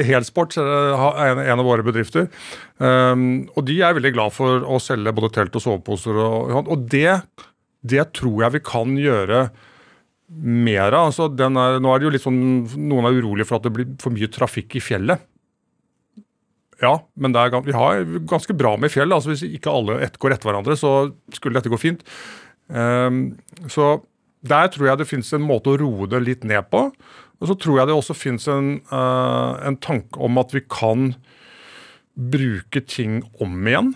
[0.05, 2.29] Helsport er en, av våre bedrifter.
[2.77, 6.21] Um, og de er veldig glad for å selge både telt og soveposer.
[6.21, 7.17] Og, og det,
[7.81, 9.47] det, tror jeg vi kan gjøre
[10.29, 11.09] mer av.
[11.09, 12.43] Altså, er, nå er det jo litt sånn,
[12.77, 15.25] Noen er urolige for at det blir for mye trafikk i fjellet.
[16.83, 19.13] Ja, men er, vi har ganske bra med fjell.
[19.15, 22.03] altså Hvis ikke alle går etter hverandre, så skulle dette gå fint.
[22.73, 23.37] Um,
[23.71, 24.01] så
[24.43, 26.89] der tror jeg det finnes en måte å roe det litt ned på.
[27.43, 31.13] Og så tror jeg det også finnes en, uh, en tanke om at vi kan
[32.13, 33.93] bruke ting om igjen.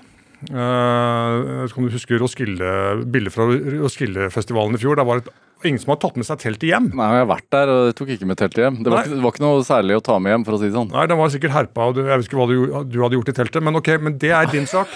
[0.51, 2.71] Uh, jeg vet ikke om du husker Roskilde,
[3.13, 4.99] bildet fra Roskildefestivalen i fjor.
[4.99, 5.31] Der var et
[5.65, 6.89] ingen som har tatt med seg teltet hjem.
[6.97, 8.79] Nei, jeg har vært der og tok ikke med teltet hjem.
[8.85, 10.69] Det var, ikke, det var, ikke, noe særlig å ta med hjem, for å si
[10.69, 10.91] det sånn.
[10.93, 12.57] Nei, den var sikkert herpa, og jeg vet ikke hva du,
[12.93, 14.93] du, hadde gjort i teltet, men ok, men det er din sak.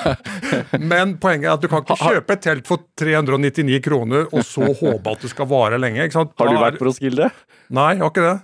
[0.92, 4.70] men poenget er at du kan ikke kjøpe et telt for 399 kroner og så
[4.82, 6.06] håpe at det skal vare lenge.
[6.06, 6.36] ikke sant?
[6.38, 7.32] Har du vært på Roskilde?
[7.72, 8.38] Nei, jeg har ikke det.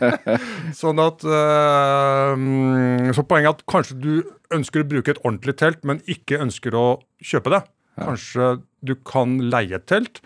[0.82, 4.12] sånn at øh, Så poenget er at kanskje du
[4.52, 6.86] ønsker å bruke et ordentlig telt, men ikke ønsker å
[7.24, 7.62] kjøpe det.
[8.00, 10.20] Kanskje du kan leie et telt,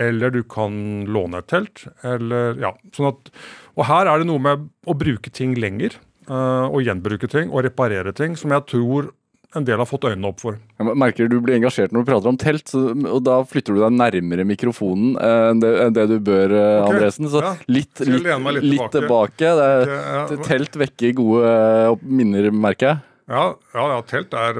[0.00, 1.84] eller du kan låne et telt.
[2.06, 3.32] Eller, ja, sånn at,
[3.76, 5.98] og her er det noe med å bruke ting lenger.
[6.30, 9.08] Uh, og gjenbruke ting og reparere ting, som jeg tror
[9.58, 10.56] en del har fått øynene opp for.
[10.80, 13.82] Jeg merker du blir engasjert når du prater om telt, så, og da flytter du
[13.82, 17.28] deg nærmere mikrofonen eh, enn det, enn det du bør, eh, Ok, Andresen.
[17.32, 17.52] Så ja.
[17.68, 19.52] litt, litt, litt litt tilbake.
[19.60, 23.02] Det okay, er- Telt vekker gode eh, minner, merker jeg.
[23.32, 24.58] Ja, ja, ja telt er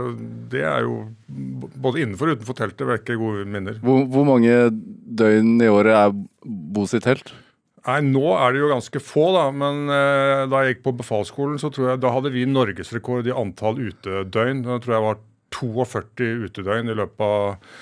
[0.52, 0.96] Det er jo
[1.28, 3.76] Både innenfor og utenfor teltet vekker gode minner.
[3.84, 7.34] Hvor, hvor mange døgn i året er bos i telt?
[7.82, 9.46] Nei, Nå er det jo ganske få, da.
[9.54, 13.34] Men eh, da jeg gikk på befalsskolen, så tror jeg da hadde vi norgesrekord i
[13.34, 14.62] antall utedøgn.
[14.68, 15.18] Da tror jeg var
[15.58, 17.74] 42 utedøgn i løpet av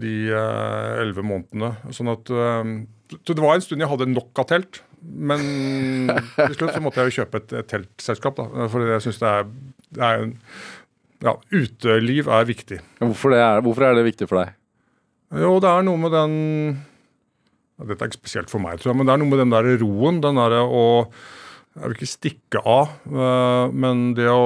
[0.00, 1.74] de eh, elleve månedene.
[1.96, 2.76] Sånn at eh,
[3.18, 4.84] Så det var en stund jeg hadde nok av telt.
[5.00, 5.42] Men
[6.36, 8.68] til slutt så måtte jeg jo kjøpe et, et teltselskap, da.
[8.70, 9.46] For jeg syns det er,
[9.96, 10.36] det er en
[11.20, 12.78] Ja, uteliv er viktig.
[13.02, 14.54] Hvorfor, det er, hvorfor er det viktig for deg?
[15.36, 16.32] Jo, det er noe med den
[17.76, 19.52] ja, Dette er ikke spesielt for meg, tror jeg, men det er noe med den
[19.52, 20.22] der roen.
[20.24, 20.86] Den derre å
[21.76, 24.42] Jeg vil ikke stikke av, øh, men det å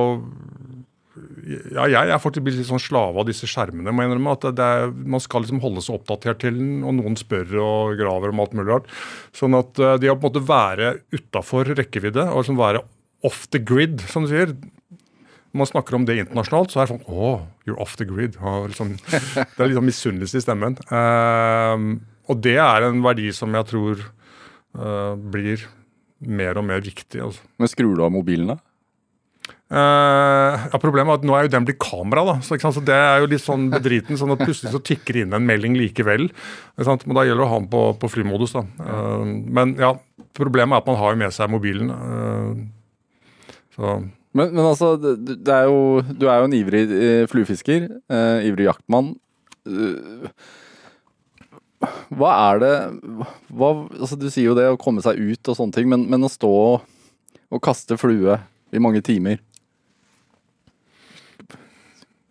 [1.74, 3.92] ja, jeg er faktisk blitt litt sånn slave av disse skjermene.
[3.92, 6.96] må jeg innrømme, at det er, Man skal liksom holde seg oppdatert til den, og
[6.96, 8.88] noen spør og graver om alt mulig rart.
[9.36, 12.82] Sånn at øh, det å på en måte være utafor rekkevidde, og liksom være
[13.24, 14.56] off the grid, som du sier
[15.54, 18.34] Når man snakker om det internasjonalt, så er det sånn Oh, you're off the grid.
[18.42, 20.74] Liksom, det er litt sånn misunnelse i stemmen.
[20.90, 25.62] Uh, og det er en verdi som jeg tror uh, blir
[26.24, 27.22] mer og mer viktig.
[27.22, 27.46] altså.
[27.60, 28.58] Men skrur du av mobilen, da?
[29.74, 32.34] Eh, ja, Problemet er at nå er jo den blitt kamera, da.
[32.44, 34.18] Så, så Det er jo litt sånn bedriten.
[34.20, 36.28] sånn at Plutselig så tikker inn en melding likevel.
[36.76, 38.56] Men da gjelder det å ha den på, på flymodus.
[38.56, 38.64] da.
[38.80, 39.94] Uh, men ja,
[40.36, 41.90] problemet er at man har jo med seg mobilen.
[41.90, 43.96] Uh, så
[44.34, 47.86] Men, men altså, er jo, du er jo en ivrig eh, fluefisker.
[48.10, 49.12] Uh, ivrig jaktmann.
[49.62, 50.26] Uh,
[52.14, 52.74] hva er det
[53.52, 56.24] hva, altså Du sier jo det å komme seg ut og sånne ting, men, men
[56.24, 56.86] å stå og,
[57.52, 58.38] og kaste flue
[58.74, 59.40] i mange timer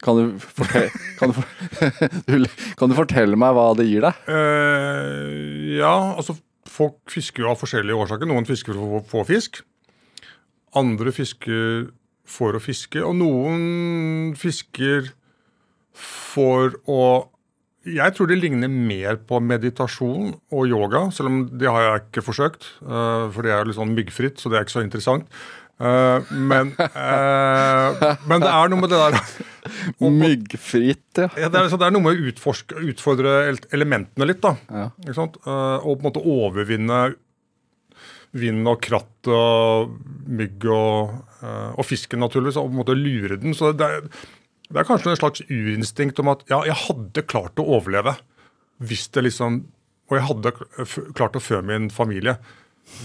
[0.04, 0.90] Kan du, fortelle,
[1.20, 4.26] kan, du, fortelle, kan du fortelle meg hva det gir deg?
[4.28, 6.36] Uh, ja, altså
[6.68, 8.28] folk fisker jo av forskjellige årsaker.
[8.28, 9.62] Noen fisker for å få fisk.
[10.80, 11.92] Andre fisker
[12.26, 13.02] for å fiske.
[13.04, 15.12] Og noen fisker
[15.94, 17.04] for å
[17.84, 22.24] Jeg tror det ligner mer på meditasjon og yoga, selv om det har jeg ikke
[22.24, 22.64] forsøkt.
[22.80, 25.28] eh, for det er jo litt sånn myggfritt, så det er ikke så interessant.
[25.82, 29.18] Eh, men, eh, men det er noe med det der
[30.24, 31.28] Myggfritt, ja.
[31.40, 33.34] ja, det, er, så det er noe med å utforske, utfordre
[33.74, 34.42] elementene litt.
[34.44, 34.54] da.
[34.70, 34.90] Ja.
[35.04, 37.02] Eh, og på en måte overvinne
[38.34, 39.94] vind og kratt og
[40.26, 42.58] mygg og, eh, og fisken, naturligvis.
[42.58, 43.54] Og på en måte lure den.
[43.58, 44.08] Så det er,
[44.70, 48.18] det er kanskje en slags urinstinkt om at ja, jeg hadde klart å overleve
[48.84, 49.64] hvis det liksom
[50.10, 50.52] Og jeg hadde
[51.16, 52.34] klart å fø min familie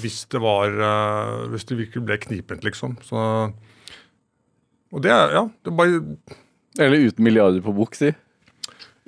[0.00, 2.96] hvis det var eh, Hvis det virkelig ble knipent, liksom.
[3.04, 3.18] Så
[4.90, 6.00] Og det er Ja, det er bare
[6.80, 8.10] Eller uten milliarder på bok, si.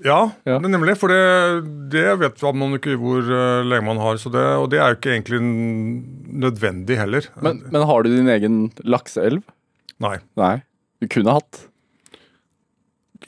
[0.05, 0.59] Ja, Ja.
[0.59, 0.97] det nemlig.
[1.01, 4.17] For det, det vet man ikke hvor uh, lenge man har.
[4.21, 5.41] Så det, og det er jo ikke egentlig
[6.45, 7.27] nødvendig heller.
[7.43, 9.43] Men, men har du din egen lakseelv?
[10.01, 10.17] Nei.
[10.41, 10.55] Nei.
[11.01, 11.67] Du kunne hatt.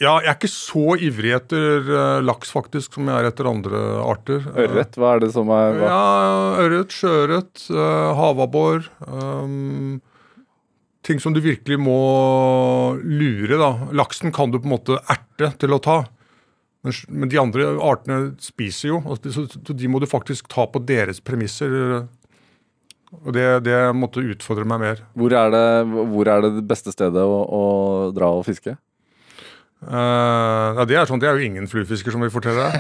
[0.00, 3.82] Ja, jeg er ikke så ivrig etter uh, laks faktisk som jeg er etter andre
[4.06, 4.40] arter.
[4.48, 5.90] Uh, Ørret, hva er det som er hva?
[5.92, 7.66] Ja, ørret, sjøørret,
[8.16, 8.88] havabbor.
[9.04, 10.00] Um,
[11.06, 12.00] ting som du virkelig må
[13.04, 13.70] lure, da.
[13.92, 16.00] Laksen kan du på en måte erte til å ta.
[16.82, 21.70] Men, de andre artene spiser jo, så de må du faktisk ta på deres premisser.
[23.22, 25.04] Og det, det måtte utfordre meg mer.
[25.14, 25.66] Hvor er det,
[26.14, 27.62] hvor er det det beste stedet å, å
[28.16, 28.74] dra og fiske?
[29.82, 32.74] Uh, ja, det, er sånn, det er jo ingen fluefisker som vil fortelle deg.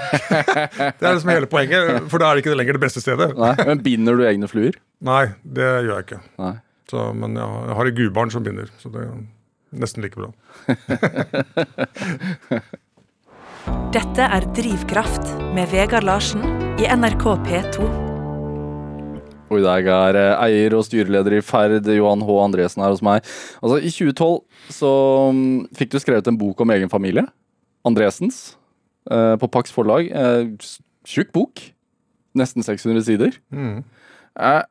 [0.98, 3.32] det er liksom hele poenget, for da er det ikke lenger det beste stedet.
[3.38, 4.78] Nei, Men binder du egne fluer?
[5.02, 6.20] Nei, det gjør jeg ikke.
[6.90, 9.18] Så, men har, jeg har et gudbarn som binder, så det er
[9.82, 10.30] nesten like bra.
[13.92, 16.42] Dette er Drivkraft med Vegard Larsen
[16.80, 17.84] i NRK P2.
[19.52, 22.36] Og i dag er eh, eier og styreleder i Ferd, Johan H.
[22.40, 23.26] Andresen, her hos meg.
[23.60, 24.92] Altså, I 2012 så
[25.36, 25.44] mm,
[25.76, 27.26] fikk du skrevet en bok om egen familie.
[27.86, 28.56] Andresens.
[29.10, 30.08] eh, på Pax forlag.
[30.08, 30.72] Eh,
[31.04, 31.60] Tjukk bok.
[32.38, 33.36] Nesten 600 sider.
[33.52, 33.82] Mm.
[34.40, 34.62] Eh,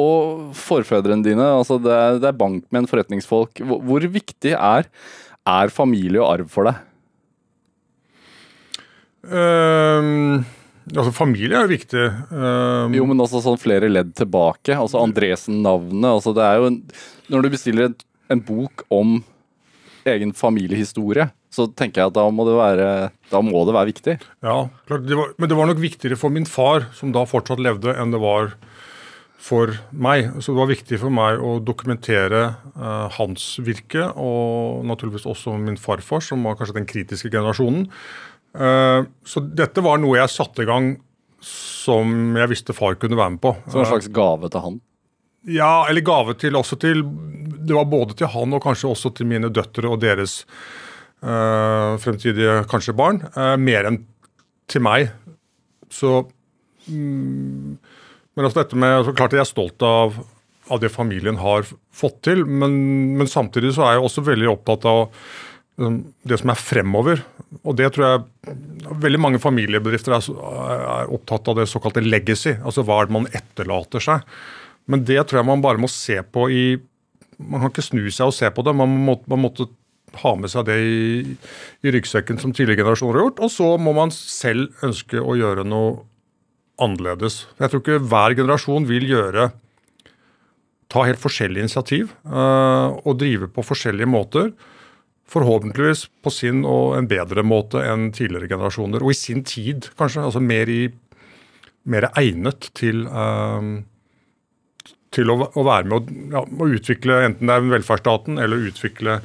[0.00, 3.60] og forfedrene dine, altså det er, det er bankmenn, forretningsfolk.
[3.66, 4.86] Hvor, hvor viktig er,
[5.50, 6.86] er familie og arv for deg?
[9.28, 10.44] Ehm,
[10.94, 12.06] altså, familie er jo viktig.
[12.32, 14.76] Uh, Jo, men også sånn flere ledd tilbake.
[14.76, 16.08] Altså Andresen-navnet.
[16.12, 16.80] Altså det er jo en,
[17.30, 17.98] Når du bestiller en,
[18.32, 19.20] en bok om
[20.08, 22.88] egen familiehistorie, så tenker jeg at da må det være,
[23.30, 24.16] da må det være viktig.
[24.46, 24.56] Ja,
[24.88, 27.92] klart, det var, men det var nok viktigere for min far, som da fortsatt levde,
[27.92, 28.54] enn det var
[29.40, 30.28] for meg.
[30.38, 32.42] Så det var viktig for meg å dokumentere
[32.76, 37.88] uh, hans virke, og naturligvis også min farfar, som var kanskje den kritiske generasjonen.
[38.56, 40.92] Uh, så dette var noe jeg satte i gang
[41.40, 43.54] som jeg visste far kunne være med på.
[43.70, 44.80] Som en slags gave til han?
[45.48, 49.28] Ja, eller gave til også til Det var både til han og kanskje også til
[49.30, 50.42] mine døtre og deres
[51.24, 53.22] øh, fremtidige kanskje barn.
[53.60, 54.02] mer enn
[54.68, 55.08] til meg.
[55.88, 56.26] Så
[56.88, 57.78] mm,
[58.40, 60.14] men altså dette med, så klart jeg er stolt av,
[60.70, 62.72] av det familien har fått til, men,
[63.18, 65.00] men, samtidig så er jeg også veldig opptatt av
[65.80, 67.22] det som er fremover.
[67.64, 68.56] Og det tror jeg
[69.02, 72.56] veldig mange familiebedrifter er, opptatt av det såkalte legacy.
[72.58, 74.24] Altså hva er det man etterlater seg.
[74.90, 76.62] Men det tror jeg man bare må se på i
[77.40, 78.74] Man kan ikke snu seg og se på det.
[78.76, 79.64] Man, må, man måtte
[80.20, 81.36] ha med seg det i,
[81.80, 83.40] i ryggsekken som tidligere generasjoner har gjort.
[83.46, 86.02] Og så må man selv ønske å gjøre noe
[86.80, 87.46] annerledes.
[87.56, 89.48] Jeg tror ikke hver generasjon vil gjøre
[90.90, 94.50] ta helt forskjellige initiativ uh, og drive på forskjellige måter.
[95.30, 99.04] Forhåpentligvis på sin og en bedre måte enn tidligere generasjoner.
[99.04, 100.24] Og i sin tid, kanskje.
[100.26, 100.88] Altså mer, i,
[101.90, 103.78] mer egnet til, uh,
[105.14, 109.18] til å, å, være med å, ja, å utvikle enten det er velferdsstaten eller utvikle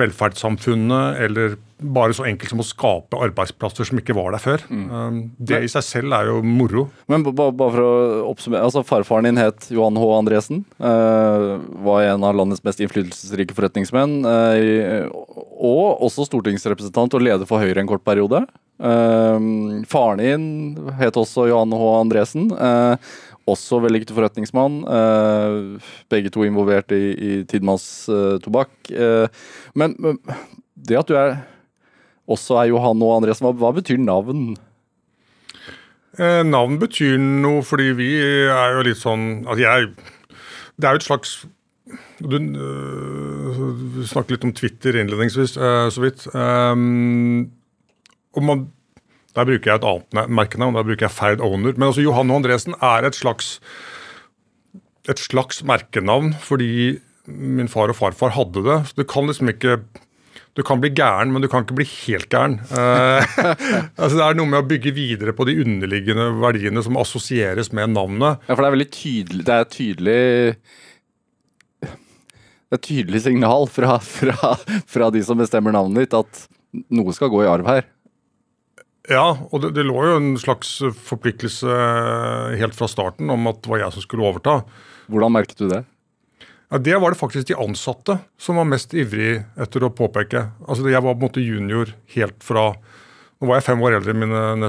[0.00, 4.62] velferdssamfunnet eller bare så enkelt som å skape arbeidsplasser som ikke var der før.
[4.72, 4.84] Mm.
[4.88, 6.86] Um, det i seg selv er jo moro.
[7.12, 7.92] Men bare for å
[8.30, 10.06] oppsummere, altså Farfaren din het Johan H.
[10.16, 10.62] Andresen.
[10.80, 14.22] Uh, var en av landets mest innflytelsesrike forretningsmenn.
[14.24, 15.12] Uh,
[15.56, 18.46] og også stortingsrepresentant og leder for Høyre en kort periode.
[18.80, 20.48] Uh, faren din
[20.96, 21.92] het også Johan H.
[22.00, 22.48] Andresen.
[23.46, 24.80] Også vellykket forretningsmann.
[26.10, 28.06] begge to involvert i, i Tidmanns
[28.42, 28.72] tobakk.
[28.90, 30.18] men, men
[30.74, 31.36] det at du er
[32.26, 34.56] også er Johan og Andreas, Hva, hva betyr navn?
[36.16, 38.10] Eh, navn betyr noe fordi vi
[38.48, 39.90] er jo litt sånn altså jeg,
[40.80, 41.34] Det er jo et slags
[42.24, 46.24] Du øh, snakket litt om Twitter innledningsvis, øh, så vidt.
[46.34, 47.52] Um,
[48.34, 48.64] og man,
[49.36, 50.78] Der bruker jeg et annet merkenavn.
[50.78, 51.76] Der bruker jeg Ferd Owner.
[51.76, 53.58] Men altså Johan og Andresen er et slags
[55.06, 56.96] et slags merkenavn fordi
[57.26, 58.80] min far og farfar hadde det.
[58.88, 59.78] Så du kan liksom ikke
[60.56, 62.56] du kan bli gæren, men du kan ikke bli helt gæren.
[62.70, 63.20] Uh,
[64.00, 67.92] altså Det er noe med å bygge videre på de underliggende verdiene som assosieres med
[67.92, 68.40] navnet.
[68.48, 70.20] Ja, for det er veldig tydelig Det er tydelig
[72.66, 74.54] det er et tydelig signal fra, fra,
[74.90, 77.86] fra, de som bestemmer navnet ditt, at noe skal gå i arv her.
[79.10, 81.76] Ja, og det, det, lå jo en slags forpliktelse
[82.58, 84.60] helt fra starten om at det var jeg som skulle overta.
[85.12, 85.84] Hvordan merket du det?
[86.70, 90.48] Ja, Det var det faktisk de ansatte som var mest ivrig etter å påpeke.
[90.66, 92.74] Altså, Jeg var på en måte junior helt fra
[93.36, 94.68] Nå var jeg fem år eldre enn mine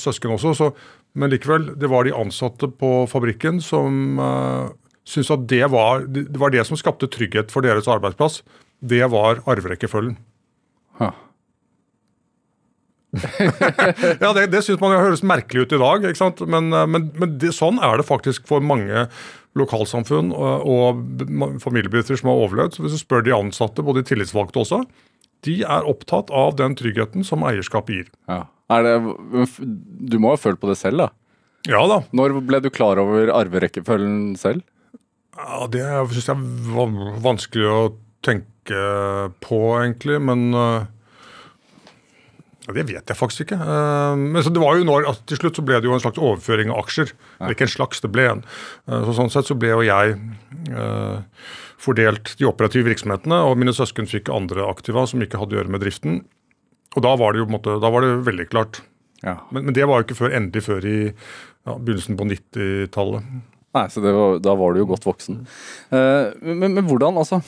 [0.00, 0.66] søsken også, så,
[1.12, 1.74] men likevel.
[1.76, 4.70] Det var de ansatte på fabrikken som uh,
[5.04, 8.40] syntes at det var, det var det som skapte trygghet for deres arbeidsplass.
[8.80, 10.16] Det var arverekkefølgen.
[10.96, 11.12] Huh.
[14.22, 16.06] ja, Det, det syns man høres merkelig ut i dag,
[16.44, 19.06] men, eh, men, men det, sånn er det faktisk for mange
[19.58, 22.76] lokalsamfunn og, og familiebedrifter som har overlevd.
[22.76, 24.82] Så hvis du spør de ansatte, både de tillitsvalgte også,
[25.46, 28.10] de er opptatt av den tryggheten som eierskap gir.
[28.30, 28.44] Ja.
[28.68, 28.94] Det,
[30.12, 31.08] du må ha følt på det selv, da?
[31.68, 32.02] Ja da.
[32.16, 34.62] Når ble du klar over arverekkefølgen selv?
[35.38, 37.80] Ja, Det syns jeg er vanskelig å
[38.26, 38.84] tenke
[39.44, 40.18] på, egentlig.
[40.20, 40.50] Men
[42.76, 43.58] det vet jeg faktisk ikke.
[44.18, 46.20] Men så det var jo når, altså, Til slutt så ble det jo en slags
[46.20, 47.14] overføring av aksjer.
[47.38, 48.42] Eller Ikke en slags, det ble en.
[48.88, 50.18] Eh, så Sånn sett så ble jo jeg
[50.74, 51.22] uh,
[51.80, 55.72] fordelt de operative virksomhetene, og mine søsken fikk andre aktiva som ikke hadde å gjøre
[55.74, 56.20] med driften.
[56.96, 58.82] Og da var det jo på en måte, da var det veldig klart.
[59.22, 59.38] Ja.
[59.52, 63.32] Men, men, det var jo ikke før endelig før i ja, begynnelsen på 90-tallet.
[63.78, 65.40] Nei, så var, da var du jo godt voksen.
[65.92, 67.40] Men, men, men hvordan, altså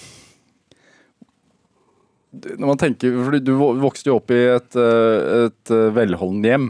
[2.31, 6.69] når man tenker, for Du vokste jo opp i et, eh, et eh, velholdent hjem.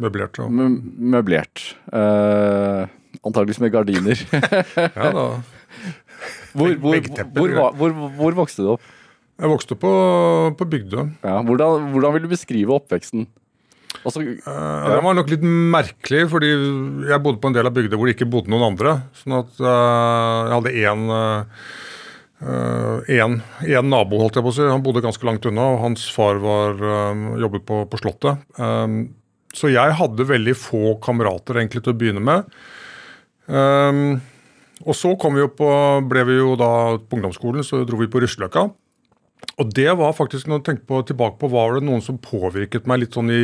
[0.00, 0.38] Møblert.
[0.38, 0.46] Ja.
[0.48, 1.64] Møblert.
[1.90, 2.86] Uh,
[3.26, 4.22] antakeligvis med gardiner.
[5.00, 5.26] ja da.
[6.54, 6.96] Hvor, hvor,
[7.34, 8.86] hvor, hvor, hvor, vokste du opp?
[9.40, 9.90] Jeg vokste på,
[10.56, 11.04] på Bygdø.
[11.26, 13.26] Ja, hvordan, hvordan, vil du beskrive oppveksten?
[14.06, 14.94] Altså, uh, ja.
[14.94, 16.54] Det var nok litt merkelig, fordi
[17.10, 19.00] jeg bodde på en del av Bygdø hvor det ikke bodde noen andre.
[19.20, 21.64] Sånn at uh, jeg hadde én uh,
[22.40, 24.64] Én uh, nabo, holdt jeg på å si.
[24.64, 28.44] Han bodde ganske langt unna, og hans far var, uh, jobbet på, på Slottet.
[28.56, 29.02] Um,
[29.52, 32.52] så jeg hadde veldig få kamerater egentlig til å begynne med.
[33.50, 34.20] Um,
[34.86, 35.70] og så kom vi på,
[36.08, 36.70] ble vi jo da
[37.02, 38.68] på ungdomsskolen, så dro vi på Rusløkka.
[39.60, 42.88] Og det var faktisk, når jeg tenker på, tilbake på, var det noen som påvirket
[42.88, 43.42] meg litt sånn i,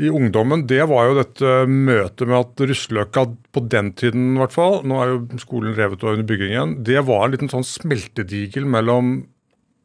[0.00, 4.54] i ungdommen, det var jo dette møtet med at Russeløkka på den tiden, i hvert
[4.54, 6.72] fall Nå er jo skolen revet og under bygging igjen.
[6.86, 9.18] Det var en liten sånn smeltedigel mellom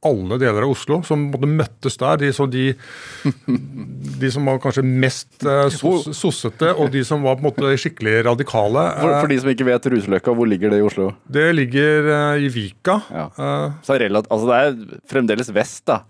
[0.05, 2.19] alle deler av Oslo som måtte møttes der.
[2.21, 2.67] De, som, de,
[4.21, 7.73] de som var kanskje mest eh, sos, sossete, og de som var på en måte
[7.81, 8.85] skikkelig radikale.
[9.01, 11.09] For, for de som ikke vet Ruseløkka, hvor ligger det i Oslo?
[11.25, 12.99] Det ligger eh, i Vika.
[13.09, 13.27] Ja.
[13.33, 16.03] Eh, Så altså det er fremdeles vest, da.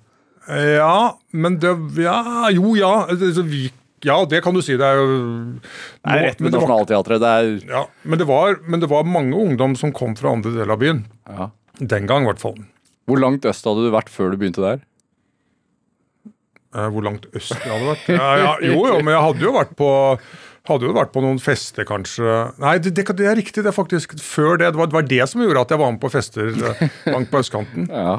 [0.52, 2.94] ja, men det Ja, jo, ja.
[3.10, 3.74] Altså, Vik,
[4.04, 4.76] ja, det kan du si.
[4.78, 5.06] Det er jo
[5.56, 7.22] Det er rett med ved Nationaltheatret.
[7.24, 10.52] Det er Ja, men det, var, men det var mange ungdom som kom fra andre
[10.52, 11.06] deler av byen.
[11.30, 11.52] ja.
[11.76, 12.56] Den gang, i hvert fall.
[13.06, 14.80] Hvor langt øst hadde du vært før du begynte der?
[16.76, 18.06] Eh, hvor langt øst jeg hadde vært?
[18.16, 19.90] Ja, ja, jo, jo, men jeg hadde jo vært på
[20.66, 22.26] hadde jo vært på noen fester, kanskje.
[22.64, 23.62] Nei, det, det, det er riktig.
[23.62, 24.72] Det er faktisk før det.
[24.74, 26.82] Det var, det var det som gjorde at jeg var med på fester eh,
[27.14, 27.86] langt på østkanten.
[27.92, 28.16] Ja.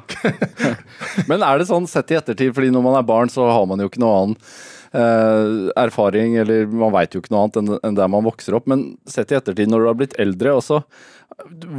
[1.31, 3.83] Men er det sånn sett i ettertid, fordi når man er barn, så har man
[3.83, 4.55] jo ikke noe annen eh,
[4.97, 8.68] erfaring, eller man veit jo ikke noe annet enn, der man vokser opp.
[8.70, 10.80] Men sett i ettertid, når du har blitt eldre også,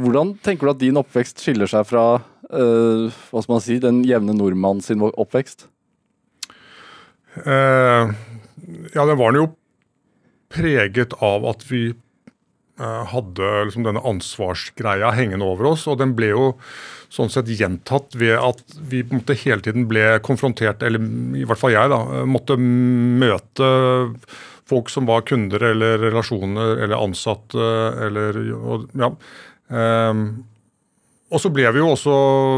[0.04, 2.04] hvordan tenker du at din oppvekst skiller seg fra
[2.52, 5.66] eh, hva skal man si, den jevne nordmann sin oppvekst?
[7.44, 8.12] Eh,
[8.94, 9.48] ja, den var jo
[10.52, 16.32] preget av at vi eh, hadde liksom denne ansvarsgreia hengende over oss, og den ble
[16.32, 16.46] jo
[17.12, 21.00] sånn sett gjentatt ved at vi på en måte hele tiden ble konfrontert, eller
[21.38, 23.70] i hvert fall jeg, da, måtte møte
[24.68, 27.70] folk som var kunder eller relasjoner eller ansatte
[28.04, 28.38] eller
[29.00, 29.08] ja.
[29.72, 30.24] Ehm,
[31.28, 32.12] og så ble vi jo også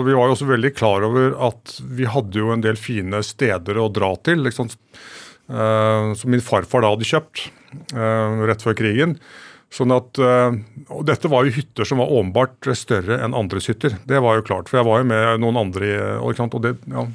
[0.07, 3.79] vi var jo også veldig klar over at vi hadde jo en del fine steder
[3.79, 4.45] å dra til.
[4.47, 4.71] Liksom,
[5.51, 7.49] som min farfar da hadde kjøpt
[7.99, 9.17] eh, rett før krigen.
[9.71, 10.57] Sånn at, eh,
[10.91, 13.95] og Dette var jo hytter som var åpenbart større enn andres hytter.
[14.09, 17.07] Det var jo klart, for jeg var jo med noen andre og, og det, ja,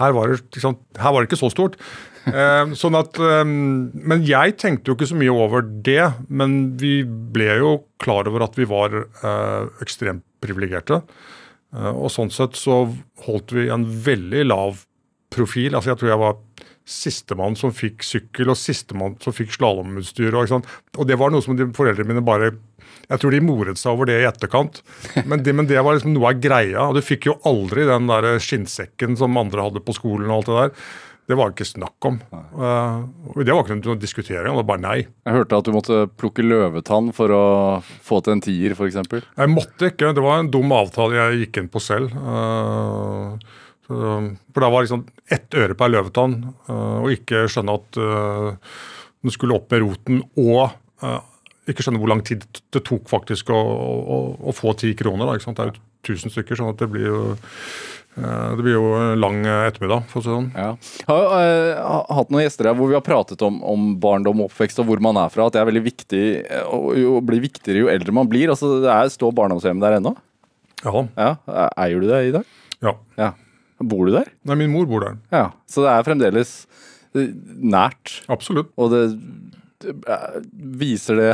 [0.00, 1.78] her, var det, her var det ikke så stort.
[2.24, 6.06] Eh, sånn at, eh, men jeg tenkte jo ikke så mye over det.
[6.32, 8.96] Men vi ble jo klar over at vi var
[9.84, 11.02] ekstremt privilegerte.
[11.74, 12.84] Eh, og sånn sett så
[13.26, 14.84] holdt vi en veldig lav
[15.34, 15.74] profil.
[15.74, 16.40] Altså jeg tror jeg var
[16.84, 20.36] sistemann som fikk sykkel, og sistemann som fikk slalåmutstyr.
[20.36, 20.68] Og,
[20.98, 22.52] og det var noe som de, foreldrene mine bare
[23.08, 24.82] Jeg tror de moret seg over det i etterkant.
[25.28, 26.86] Men det, men det var liksom noe av greia.
[26.88, 30.48] Og du fikk jo aldri den der skinnsekken som andre hadde på skolen og alt
[30.50, 30.86] det der.
[31.24, 32.18] Det var ikke snakk om.
[32.52, 33.04] Uh,
[33.40, 34.44] det var ikke noe å diskutere.
[34.44, 34.98] Det var bare nei.
[35.24, 37.44] Jeg hørte at du måtte plukke løvetann for å
[38.04, 39.00] få til en tier, f.eks.
[39.08, 40.12] Jeg måtte ikke.
[40.12, 42.12] Det var en dum avtale jeg gikk inn på selv.
[42.12, 43.63] Så,
[43.94, 46.36] for da var liksom ett øre per løvetann,
[46.68, 48.74] å og ikke skjønne at uh,
[49.24, 50.74] den skulle opp med roten, og
[51.04, 51.20] eh,
[51.72, 54.16] ikke skjønne hvor lang tid det tok faktisk å, å,
[54.50, 55.24] å få ti kroner.
[55.24, 55.56] Da, ikke sant?
[55.60, 59.22] Det er jo 1000 stykker, sånn at det blir jo eh, det blir jo en
[59.22, 60.50] lang ettermiddag, for å si det sånn.
[60.52, 60.66] Ja.
[61.00, 64.52] Jeg har eh, hatt noen gjester her hvor vi har pratet om, om barndom og
[64.52, 65.48] oppvekst og hvor man er fra.
[65.48, 68.52] At det er veldig viktig eh, og blir viktigere jo eldre man blir.
[68.52, 70.12] Altså, det er, Står barndomshjemmet der ennå?
[70.84, 71.32] Ja, Ja.
[71.80, 72.52] Eier du det i dag?
[72.84, 72.98] ja.
[73.16, 73.32] Ja.
[73.82, 74.30] Bor du der?
[74.46, 75.18] Nei, min mor bor der.
[75.34, 75.48] Ja.
[75.70, 76.54] Så det er fremdeles
[77.16, 78.20] eh, nært.
[78.30, 78.70] Absolutt.
[78.78, 79.02] Og det,
[79.82, 80.40] det eh,
[80.84, 81.30] viser det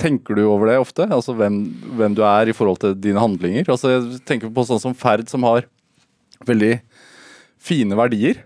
[0.00, 1.04] Tenker du over det ofte?
[1.12, 1.58] Altså hvem,
[1.98, 3.66] hvem du er i forhold til dine handlinger?
[3.68, 5.66] Altså jeg tenker på sånn som Ferd, som har
[6.48, 6.78] veldig
[7.60, 8.40] fine verdier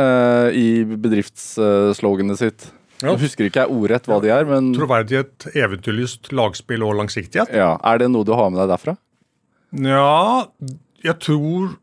[0.00, 2.66] uh, i bedriftssloganet sitt.
[3.02, 3.10] Ja.
[3.10, 7.52] Jeg husker ikke jeg ordrett hva de er, men Troverdighet, eventyrlyst, lagspill og langsiktighet.
[7.52, 8.96] ja, er det noe du har med deg derfra?
[9.84, 10.46] Ja,
[11.04, 11.74] jeg tror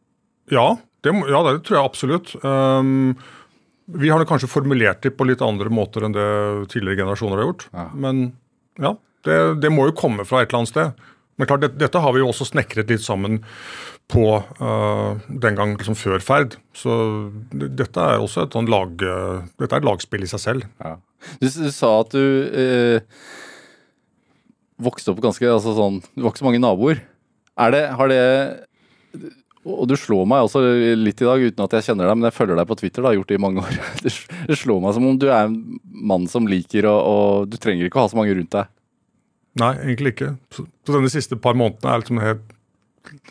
[0.51, 0.65] Ja,
[1.01, 2.33] det, ja, det tror jeg absolutt.
[2.43, 3.13] Um,
[3.91, 6.27] vi har kanskje formulert det på litt andre måter enn det
[6.71, 7.65] tidligere generasjoner har gjort.
[7.73, 7.87] Ja.
[8.05, 8.21] Men
[8.81, 8.95] ja,
[9.27, 11.07] det, det må jo komme fra et eller annet sted.
[11.39, 13.39] Men klart, det, dette har vi jo også snekret litt sammen
[14.11, 14.25] på
[14.59, 16.57] uh, den gang liksom før ferd.
[16.77, 16.97] Så
[17.49, 20.67] det, dette er også et sånn lag, uh, dette er et lagspill i seg selv.
[20.83, 20.97] Ja.
[21.39, 23.23] Du, du sa at du uh,
[24.81, 27.01] vokste opp ganske altså sånn, Du var ikke så mange naboer.
[27.61, 28.21] Er det, har det
[29.61, 30.61] Og du slår meg også
[30.97, 33.11] litt i dag, uten at jeg kjenner deg, men jeg følger deg på Twitter, da,
[33.11, 33.75] jeg har gjort det i mange år.
[34.49, 35.59] Det, slår meg som om du er en
[36.11, 38.71] mann som liker og Du trenger ikke å ha så mange rundt deg.
[39.61, 40.31] Nei, egentlig ikke.
[40.55, 42.57] Så, så denne siste par månedene er liksom helt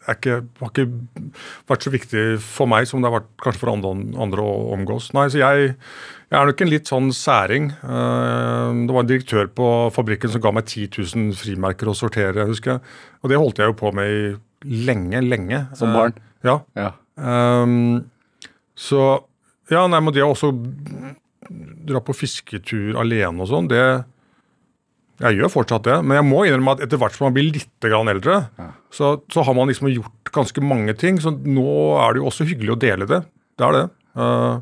[0.08, 0.86] er ikke, har ikke
[1.70, 5.10] vært så viktig for meg som det har vært kanskje for andre, andre å omgås.
[5.16, 5.72] Nei, så jeg,
[6.30, 7.70] jeg er nok en litt sånn særing.
[7.78, 12.48] Eh, Det var en direktør på fabrikken som ga meg 10 000 frimerker å sortere,
[12.50, 12.96] husker jeg.
[13.22, 14.22] Og det holdt jeg jo på med i
[14.64, 15.64] lenge, lenge.
[15.78, 16.14] Som barn?
[16.16, 16.60] Eh, Ja.
[16.76, 16.92] Ja.
[17.16, 18.10] Um,
[18.76, 19.24] så
[19.70, 20.48] Ja, nei, men det å også
[21.86, 24.04] dra på fisketur alene og sånn, det
[25.20, 27.68] Jeg gjør fortsatt det, men jeg må innrømme at etter hvert som man blir litt
[27.84, 28.38] grann eldre,
[28.90, 31.18] så, så har man liksom gjort ganske mange ting.
[31.20, 31.66] Så nå
[32.00, 33.20] er det jo også hyggelig å dele det.
[33.60, 33.82] Det er det.
[34.16, 34.60] Uh,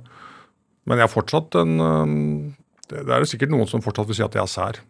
[0.89, 2.51] Men jeg er fortsatt en uh,
[2.91, 4.81] det, det er det sikkert noen som fortsatt vil si at jeg er sær.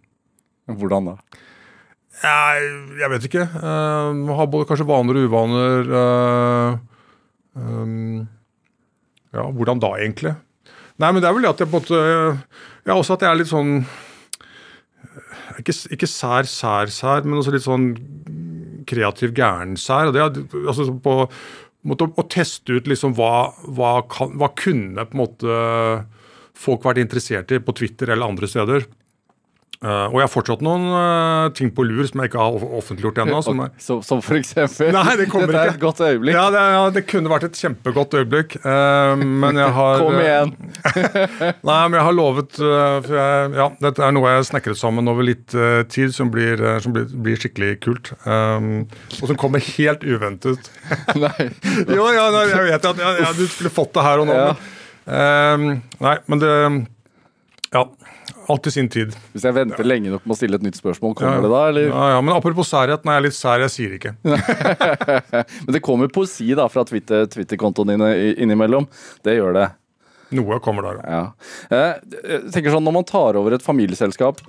[0.68, 1.16] Hvordan da?
[2.18, 3.44] Jeg, jeg vet ikke.
[3.54, 5.92] Uh, man har både kanskje vaner og uvaner.
[5.94, 6.78] Uh,
[7.54, 8.26] um,
[9.34, 10.34] ja, hvordan da, egentlig?
[10.98, 11.98] Nei, men det er vel det at jeg på en måte
[12.88, 13.84] Ja, også at jeg er litt sånn
[15.60, 17.92] Ikke, ikke sær, sær, sær, men også litt sånn
[18.88, 20.08] kreativ gæren-sær.
[20.08, 21.14] og det er, altså på
[21.86, 25.58] måte, å, teste ut liksom hva, hva, kan, hva kunne på en måte
[26.58, 28.86] folk vært interessert i på Twitter eller andre steder.
[29.78, 33.20] Uh, og jeg har fortsatt noen uh, ting på lur som jeg ikke har offentliggjort
[33.22, 33.36] ennå.
[33.46, 34.90] Som, som, som, for eksempel?
[34.96, 35.78] Nei, det kommer Dette er ikke.
[35.78, 36.34] et godt øyeblikk.
[36.34, 38.56] Ja, det, ja, det kunne vært et kjempegodt øyeblikk.
[38.64, 40.50] Uh, men jeg har Kom igjen!
[41.68, 45.54] nei, men jeg har lovet jeg, Ja, dette er noe jeg snekret sammen over litt
[45.94, 48.10] tid, som, blir, som blir, blir, skikkelig kult.
[48.26, 48.88] Um,
[49.20, 50.72] og som kommer helt uventet.
[51.22, 51.50] nei.
[51.86, 54.42] jo, ja, jeg vet at ja, du skulle fått det her og nå.
[55.06, 56.54] Men, nei, men det
[57.70, 57.86] Ja.
[58.48, 59.12] Alt i sin tid.
[59.34, 59.88] Hvis jeg venter ja.
[59.90, 61.42] lenge nok med å stille et nytt spørsmål, kommer ja.
[61.44, 61.64] det da?
[61.72, 61.88] eller?
[61.90, 64.14] Ja, ja, Men apropos særhet, nei, jeg er litt sær, jeg sier ikke.
[65.66, 68.88] men det kommer poesi da fra Twitter-kontoene dine innimellom.
[69.26, 69.66] Det gjør det.
[70.38, 71.20] Noe kommer der, ja.
[71.72, 74.42] Jeg tenker sånn, Når man tar over et familieselskap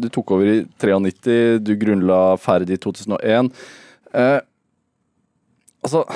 [0.00, 3.50] Du tok over i 93, du grunnla Ferd i 2001.
[5.84, 6.06] Altså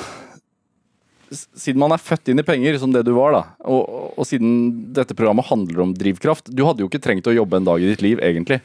[1.33, 4.93] siden man er født inn i penger, som det du var, da, og, og, siden
[4.95, 7.89] dette programmet handler om drivkraft Du hadde jo ikke trengt å jobbe en dag i
[7.91, 8.61] ditt liv, egentlig.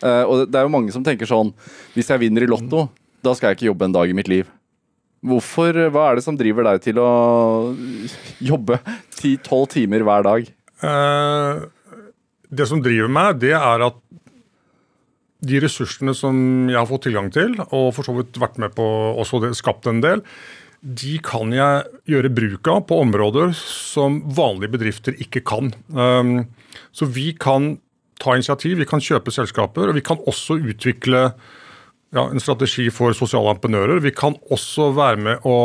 [0.00, 1.50] Uh, og det er jo mange som tenker sånn
[1.92, 2.86] Hvis jeg vinner i Lotto,
[3.20, 4.48] da skal jeg ikke jobbe en dag i mitt liv.
[5.20, 7.10] Hvorfor, Hva er det som driver deg til å
[8.52, 8.80] jobbe
[9.20, 10.48] 10-12 timer hver dag?
[10.80, 11.68] Uh,
[12.50, 14.00] det som driver meg, det er at
[15.40, 16.36] de ressursene som
[16.68, 18.84] jeg har fått tilgang til, og for så vidt vært med på
[19.20, 20.24] også det, skapt en del,
[20.80, 25.72] de kan jeg gjøre bruk av på områder som vanlige bedrifter ikke kan.
[25.92, 26.46] Um,
[26.96, 27.74] så vi kan
[28.20, 31.30] ta initiativ, vi kan kjøpe selskaper, og vi kan også utvikle
[32.16, 34.02] ja, en strategi for sosiale entreprenører.
[34.04, 35.56] Vi kan også være med å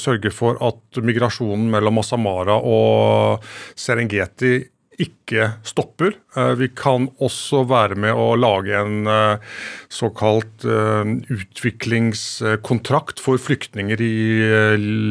[0.00, 3.46] sørge for at migrasjonen mellom Masamara og
[3.78, 4.58] Serengeti
[5.02, 6.14] ikke stopper.
[6.36, 9.54] Eh, vi kan også være med å lage en eh,
[9.92, 14.16] såkalt eh, utviklingskontrakt for flyktninger i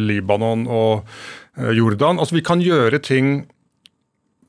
[0.10, 1.06] Libanon og
[1.56, 2.20] Jordan.
[2.20, 3.46] Altså Vi kan gjøre ting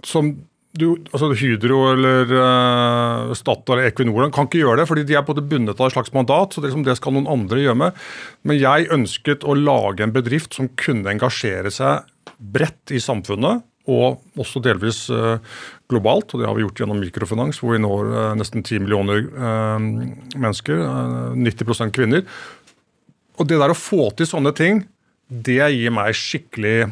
[0.07, 0.35] som
[0.77, 5.25] du, altså Hydro eller uh, Statoil eller Equinor kan ikke gjøre det, fordi de er
[5.25, 6.53] både bundet av et slags mandat.
[6.53, 8.03] så det, liksom, det skal noen andre gjøre med.
[8.45, 12.05] Men jeg ønsket å lage en bedrift som kunne engasjere seg
[12.37, 15.39] bredt i samfunnet og også delvis uh,
[15.91, 16.33] globalt.
[16.35, 19.79] og Det har vi gjort gjennom mikrofinans, hvor vi når uh, nesten 10 millioner uh,
[20.35, 20.83] mennesker.
[21.39, 22.27] 90% kvinner.
[23.37, 24.85] Og det der å få til sånne ting,
[25.29, 26.91] det gir meg skikkelig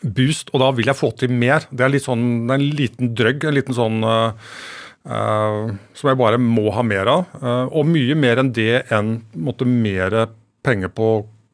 [0.00, 1.66] boost, og da vil jeg få til mer.
[1.70, 4.00] Det er, sånn, det er en liten drøgg, en liten sånn
[5.00, 7.36] som jeg bare må ha mer av.
[7.72, 10.16] og mye mer enn det enn mer
[10.64, 11.08] penger på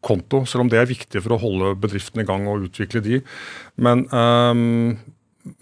[0.07, 3.21] konto, selv om det er viktig for å holde bedriften i gang og utvikle de.
[3.83, 4.97] Men, um,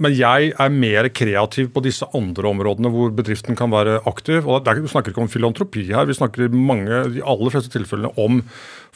[0.01, 4.49] men jeg er mer kreativ på disse andre områdene hvor bedriften kan være aktiv.
[4.49, 8.13] og Vi snakker ikke om filantropi her, vi snakker i mange, de aller fleste tilfellene
[8.21, 8.43] om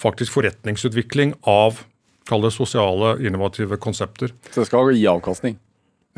[0.01, 1.83] faktisk forretningsutvikling av
[2.29, 4.35] kall det sosiale, innovative konsepter.
[4.53, 5.57] Så det skal gi avkastning?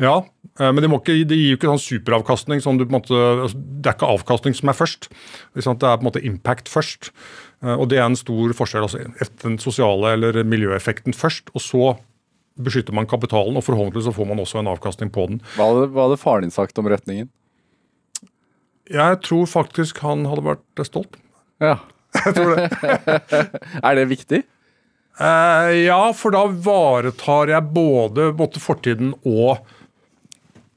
[0.01, 0.23] Ja,
[0.59, 2.63] eh, men det, ikke, det, gir jo ikke sånn superavkastning.
[2.63, 3.15] Sånn du, måte,
[3.45, 5.09] altså, det er ikke avkastning som er først.
[5.53, 7.11] Det er på en måte impact først.
[7.63, 8.87] Eh, og Det er en stor forskjell.
[8.87, 11.97] altså Den sosiale eller miljøeffekten først, og så
[12.61, 13.57] beskytter man kapitalen.
[13.57, 15.41] og Forhåpentligvis så får man også en avkastning på den.
[15.55, 17.29] Hva hadde, hva hadde faren din sagt om retningen?
[18.91, 21.15] Jeg tror faktisk han hadde vært stolt.
[21.61, 21.77] Ja.
[22.25, 22.65] Jeg tror det.
[23.87, 24.41] er det viktig?
[25.21, 29.61] Eh, ja, for da varetar jeg både, både fortiden og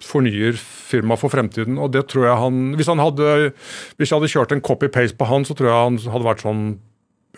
[0.02, 1.78] fornyer firmaet for fremtiden.
[1.78, 3.52] og det tror jeg han, Hvis han hadde,
[3.96, 6.64] hvis jeg hadde kjørt en copy-paste på han, så tror jeg han hadde vært sånn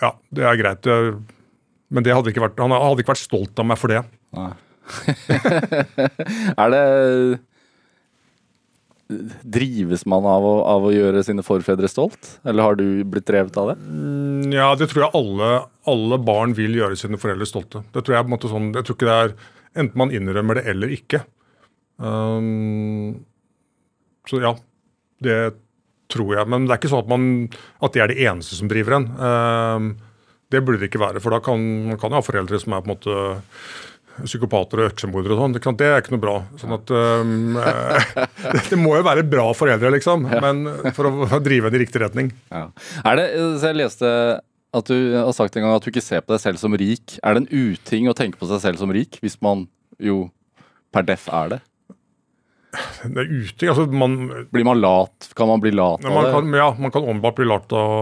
[0.01, 0.87] Ja, det er greit.
[1.89, 4.03] Men det hadde ikke vært, han hadde ikke vært stolt av meg for det.
[4.37, 4.53] Nei.
[6.63, 6.83] er det
[9.47, 13.55] Drives man av å, av å, gjøre sine forfedre stolt, eller har du blitt drevet
[13.61, 13.77] av det?
[13.87, 15.51] Mm, ja, det tror jeg alle,
[15.87, 17.85] alle, barn vil gjøre sine foreldre stolte.
[17.95, 19.37] Det tror jeg på en måte sånn, jeg tror ikke det er
[19.77, 21.19] Enten man innrømmer det eller ikke.
[21.97, 23.25] Um,
[24.29, 24.53] så ja,
[25.25, 25.39] det
[26.13, 26.51] tror jeg.
[26.51, 27.27] Men det er ikke sånn at, man,
[27.83, 29.11] at det er det eneste som driver en.
[29.19, 29.91] Um,
[30.53, 32.91] det burde det ikke være, for da kan man kan ha foreldre som er på
[32.91, 33.21] en måte
[34.17, 35.77] psykopater og øksemordere og sånn.
[35.77, 36.37] Det er ikke noe bra.
[36.61, 37.59] Sånn at um,
[38.71, 42.31] Det må jo være bra foreldre, liksom, men for å drive en i riktig retning.
[42.53, 42.69] Ja.
[43.05, 43.27] Er det,
[43.61, 44.13] så Jeg leste
[44.77, 47.19] at du har sagt en gang at du ikke ser på deg selv som rik.
[47.25, 49.67] Er det en uting å tenke på seg selv som rik, hvis man
[50.03, 50.27] jo
[50.93, 51.61] per def er det?
[53.03, 54.17] Det er ute, altså man,
[54.53, 55.29] Blir man lat?
[55.39, 56.33] Kan man bli lat av man det?
[56.35, 57.93] kan, ja, man kan åpenbart bli lat av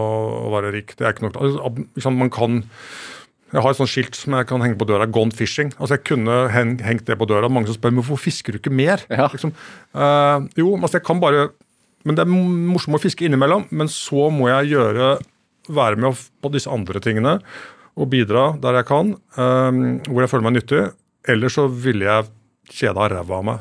[0.48, 0.94] å være rik.
[0.98, 2.62] Det er ikke noe Altså, man kan,
[3.54, 5.06] jeg har et sånt skilt som jeg kan henge på døra.
[5.06, 5.74] 'Gone fishing'.
[5.78, 7.50] Altså, Jeg kunne hengt det på døra.
[7.50, 9.04] Mange som spør men hvorfor fisker du ikke mer.
[9.10, 9.28] Ja.
[9.28, 9.52] Liksom,
[9.94, 11.50] øh, jo, altså, jeg kan bare
[12.04, 13.64] Men det er morsomt å fiske innimellom.
[13.70, 15.14] Men så må jeg gjøre
[15.72, 17.38] være med på disse andre tingene
[17.96, 20.82] og bidra der jeg kan, øh, hvor jeg føler meg nyttig.
[21.26, 22.26] Ellers så ville jeg
[22.68, 23.58] kjeda ræva av meg.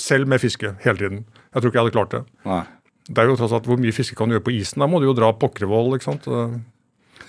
[0.00, 1.24] Selv med fiske hele tiden.
[1.52, 2.22] Jeg tror ikke jeg hadde klart det.
[2.48, 2.62] Nei.
[3.10, 4.78] Det er jo tross alt Hvor mye fiske kan du gjøre på isen?
[4.80, 5.96] Da må du jo dra Pokkervoll.
[5.98, 6.28] ikke sant?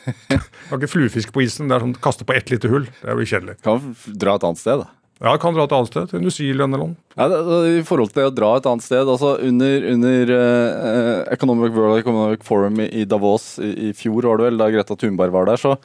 [0.03, 0.35] Du
[0.69, 1.69] kan ikke fluefiske på isen.
[1.69, 2.85] Det er sånn kaste på ett lite hull.
[3.01, 3.55] Det er jo kjedelig.
[3.63, 4.89] Kan dra et annet sted, da.
[5.23, 6.09] Ja, kan dra et annet sted.
[6.11, 6.95] Til New Zealand eller noe.
[7.15, 10.33] Ja, det, det- I forhold til det å dra et annet sted altså Under, under
[10.33, 14.97] uh, Economic World Economic Forum i Davos i, i fjor, var det vel, da Greta
[14.99, 15.77] Thunberg var der, så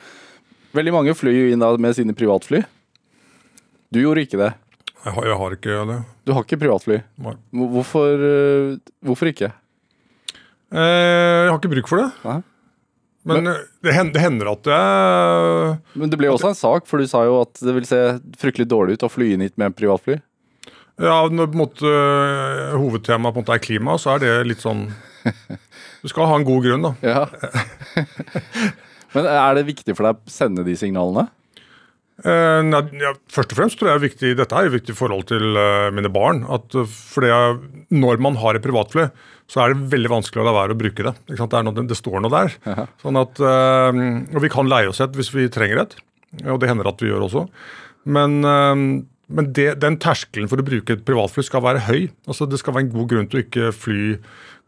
[0.74, 2.64] Veldig mange fløy jo inn da med sine privatfly.
[3.94, 4.50] Du gjorde ikke det.
[5.06, 5.96] Jeg har, jeg har ikke det.
[6.26, 6.98] Du har ikke privatfly.
[7.22, 7.34] Nei.
[7.74, 9.52] Hvorfor, eh, hvorfor ikke?
[10.74, 12.08] Eh, jeg har ikke bruk for det.
[12.26, 12.38] Nei.
[13.28, 13.48] Men men
[13.84, 17.24] det hender, det hender at jeg Men det ble også en sak, for du sa
[17.26, 17.98] jo at det vil se
[18.40, 20.16] fryktelig dårlig ut å fly inn hit med en privatfly.
[20.98, 24.32] Ja, når på en måte eh, hovedtemaet på en måte er klima, så er det
[24.48, 24.88] litt sånn
[26.02, 26.94] Du skal ha en god grunn, da.
[27.02, 27.26] Ja.
[29.14, 31.28] Men er det viktig for deg å sende de signalene?
[32.18, 34.98] Eh, nei, ja, først og fremst tror jeg er viktig, Dette er jo viktig i
[34.98, 36.42] forhold til eh, mine barn.
[36.50, 37.58] at uh, fordi jeg,
[37.94, 39.06] Når man har et privatfly,
[39.48, 41.14] så er det veldig vanskelig å la være å bruke det.
[41.30, 42.56] Det, er noe, det står noe der.
[43.00, 44.00] Sånn at, eh,
[44.34, 45.94] og vi kan leie oss et hvis vi trenger et.
[46.44, 47.46] Og det hender at vi gjør også.
[48.12, 48.82] Men, eh,
[49.38, 52.10] men det, den terskelen for å bruke et privatfly skal være høy.
[52.28, 54.02] Altså Det skal være en god grunn til å ikke fly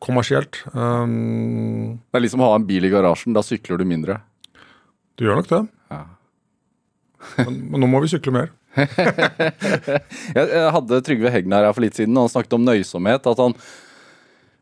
[0.00, 0.62] kommersielt.
[0.72, 4.20] Um, Det er liksom å ha en bil i garasjen, da sykler du mindre.
[5.16, 5.62] du gjør nok det.
[7.36, 7.44] Ja.
[7.46, 8.50] Men, men nå må vi sykle mer.
[10.36, 13.26] Jeg, hadde Trygve Hegnar her for litt siden, og han snakket om nøysomhet.
[13.30, 13.56] At han,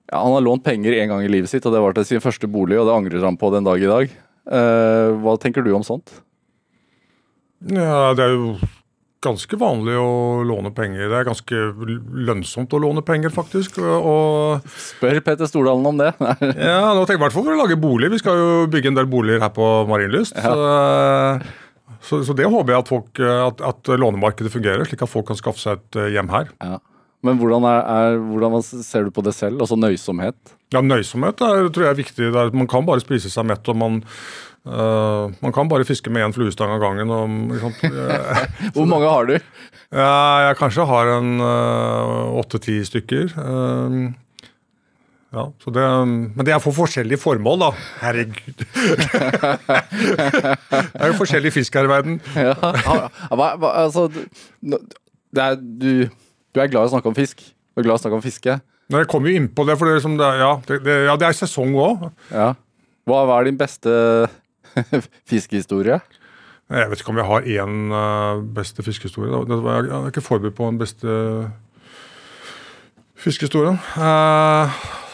[0.09, 2.25] ja, han har lånt penger én gang i livet sitt, og det var til sin
[2.25, 4.17] første bolig, og det angrer han på den dag i dag.
[4.49, 6.09] Eh, hva tenker du om sånt?
[7.69, 8.53] Ja, Det er jo
[9.25, 11.09] ganske vanlig å låne penger.
[11.11, 11.63] Det er ganske
[12.29, 13.81] lønnsomt å låne penger, faktisk.
[13.83, 16.13] Og Spør Petter Stordalen om det.
[16.23, 18.13] ja, nå tenker jeg i hvert fall for å lage bolig.
[18.15, 20.39] Vi skal jo bygge en del boliger her på Marienlyst.
[20.39, 20.55] Så,
[22.05, 25.39] så, så det håper jeg at, folk, at, at lånemarkedet fungerer, slik at folk kan
[25.39, 26.53] skaffe seg et eh, hjem her.
[26.65, 26.79] ja.
[27.27, 29.59] Men hvordan, er, er, hvordan ser du på det selv?
[29.65, 30.53] Altså nøysomhet?
[30.71, 32.29] Ja, Nøysomhet er, tror jeg er viktig.
[32.31, 33.67] Er, man kan bare spise seg mett.
[33.67, 33.97] og man,
[34.63, 37.11] eh, man kan bare fiske med én fluestang av gangen.
[37.11, 37.75] Og, liksom?
[37.91, 38.45] Eh,
[38.77, 39.35] Hvor mange har du?
[39.91, 40.15] Ja,
[40.47, 41.43] jeg kanskje har en
[42.39, 43.35] åtte-ti stykker.
[43.35, 44.13] Um,
[45.29, 47.67] ja, så det, men det er for forskjellige formål, da.
[48.01, 48.63] Herregud.
[48.65, 48.71] det
[50.97, 52.17] er jo forskjellig fisk her i verden.
[52.33, 52.55] Ja.
[53.29, 54.07] Altså,
[55.37, 57.45] er, du, du er glad i å snakke om fisk.
[57.45, 58.57] Du er glad i å snakke om fiske.
[58.89, 61.15] Nei, jeg kommer jo inn på det, for det er, liksom, det, ja, det, ja,
[61.21, 62.09] det er sesong òg.
[62.33, 62.57] Ja.
[63.09, 63.93] Hva, hva er din beste
[65.29, 66.01] fiskehistorie?
[66.69, 69.45] Jeg vet ikke om jeg har én uh, beste fiskehistorie.
[69.45, 71.09] jeg er ikke forberedt på en beste
[73.17, 73.79] fiskehistorien.
[73.97, 74.69] Uh,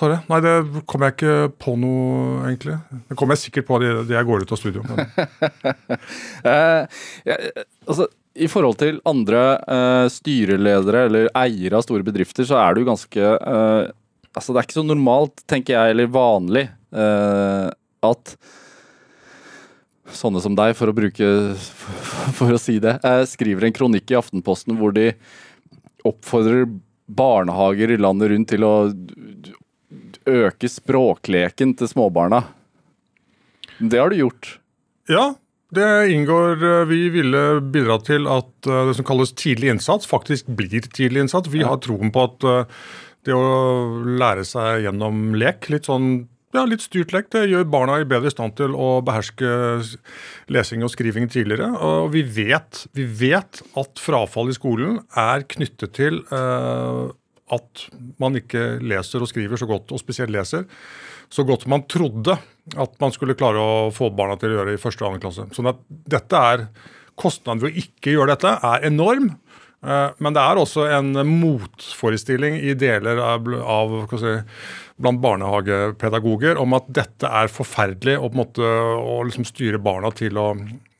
[0.05, 0.19] sorry.
[0.31, 2.77] Nei, det kommer jeg ikke på noe, egentlig.
[3.09, 4.85] Det kommer jeg sikkert på det, jeg går ut av studio.
[6.45, 7.37] Eh, ja,
[7.89, 12.89] altså, I forhold til andre eh, styreledere eller eiere av store bedrifter, så er jo
[12.91, 13.93] ganske eh,
[14.35, 17.69] Altså, det er ikke så normalt, tenker jeg, eller vanlig, eh,
[18.05, 18.35] at
[20.13, 21.29] sånne som deg, for å bruke
[22.39, 25.13] For å si det, eh, skriver en kronikk i Aftenposten hvor de
[26.05, 26.67] oppfordrer
[27.07, 28.75] barnehager i landet rundt til å
[30.27, 32.45] øke språkleken til småbarna.
[33.79, 34.59] Det har du gjort.
[35.11, 35.35] Ja,
[35.75, 40.47] det inngår eh, Vi ville bidra til at eh, det som kalles tidlig innsats, faktisk
[40.47, 41.51] blir tidlig innsats.
[41.53, 42.79] Vi har troen på at eh,
[43.25, 47.97] det å lære seg gjennom lek, litt sånn ja, litt styrt lek, det gjør barna
[47.99, 49.49] i bedre stand til å beherske
[50.55, 51.67] lesing og skriving tidligere.
[51.83, 57.11] Og vi vet, vi vet at frafall i skolen er knyttet til eh,
[57.55, 57.87] at
[58.23, 60.67] man ikke leser og skriver så godt, og spesielt leser,
[61.33, 62.37] så godt man trodde
[62.81, 65.47] at man skulle klare å få barna til å gjøre i første og andre klasse.
[65.57, 66.69] Sånn at dette er
[67.15, 69.29] Kostnaden ved å ikke gjøre dette er enorm.
[69.87, 74.33] eh, Men det er også en motforestilling i deler av, av si,
[74.99, 80.49] blant barnehagepedagoger om at dette er forferdelig å, måte, å liksom styre barna til å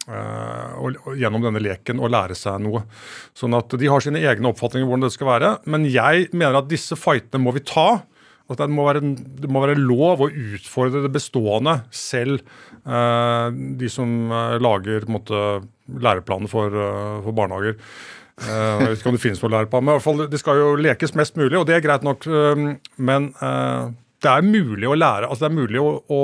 [0.07, 2.83] og, og gjennom denne leken å lære seg noe.
[3.37, 5.53] Sånn at De har sine egne oppfatninger om hvordan det skal være.
[5.71, 8.03] Men jeg mener at disse fightene må vi ta.
[8.53, 9.01] At det må, være,
[9.41, 12.43] det må være lov å utfordre det bestående selv.
[12.85, 13.47] eh,
[13.81, 17.79] de som eh, lager læreplaner for, eh, for barnehager.
[18.45, 20.21] Eh, jeg vet ikke om det finnes noe å lære på, men i hvert fall,
[20.29, 22.27] det skal jo lekes mest mulig, og det er greit nok.
[22.29, 23.89] eh, Men eh,
[24.21, 25.29] det er mulig å lære.
[25.31, 26.21] altså Det er mulig å, å,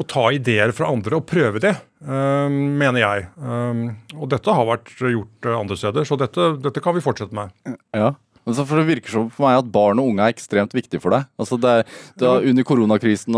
[0.00, 3.28] å ta ideer fra andre og prøve det, eh, mener jeg.
[3.38, 3.82] Eh,
[4.18, 7.50] Og dette har vært gjort eh, andre steder, så dette, dette kan vi fortsette med.
[7.94, 8.14] Ja.
[8.44, 11.24] For Det virker som for meg at barn og unge er ekstremt viktig for deg.
[11.40, 11.86] Altså det
[12.20, 13.32] det under koronakrisen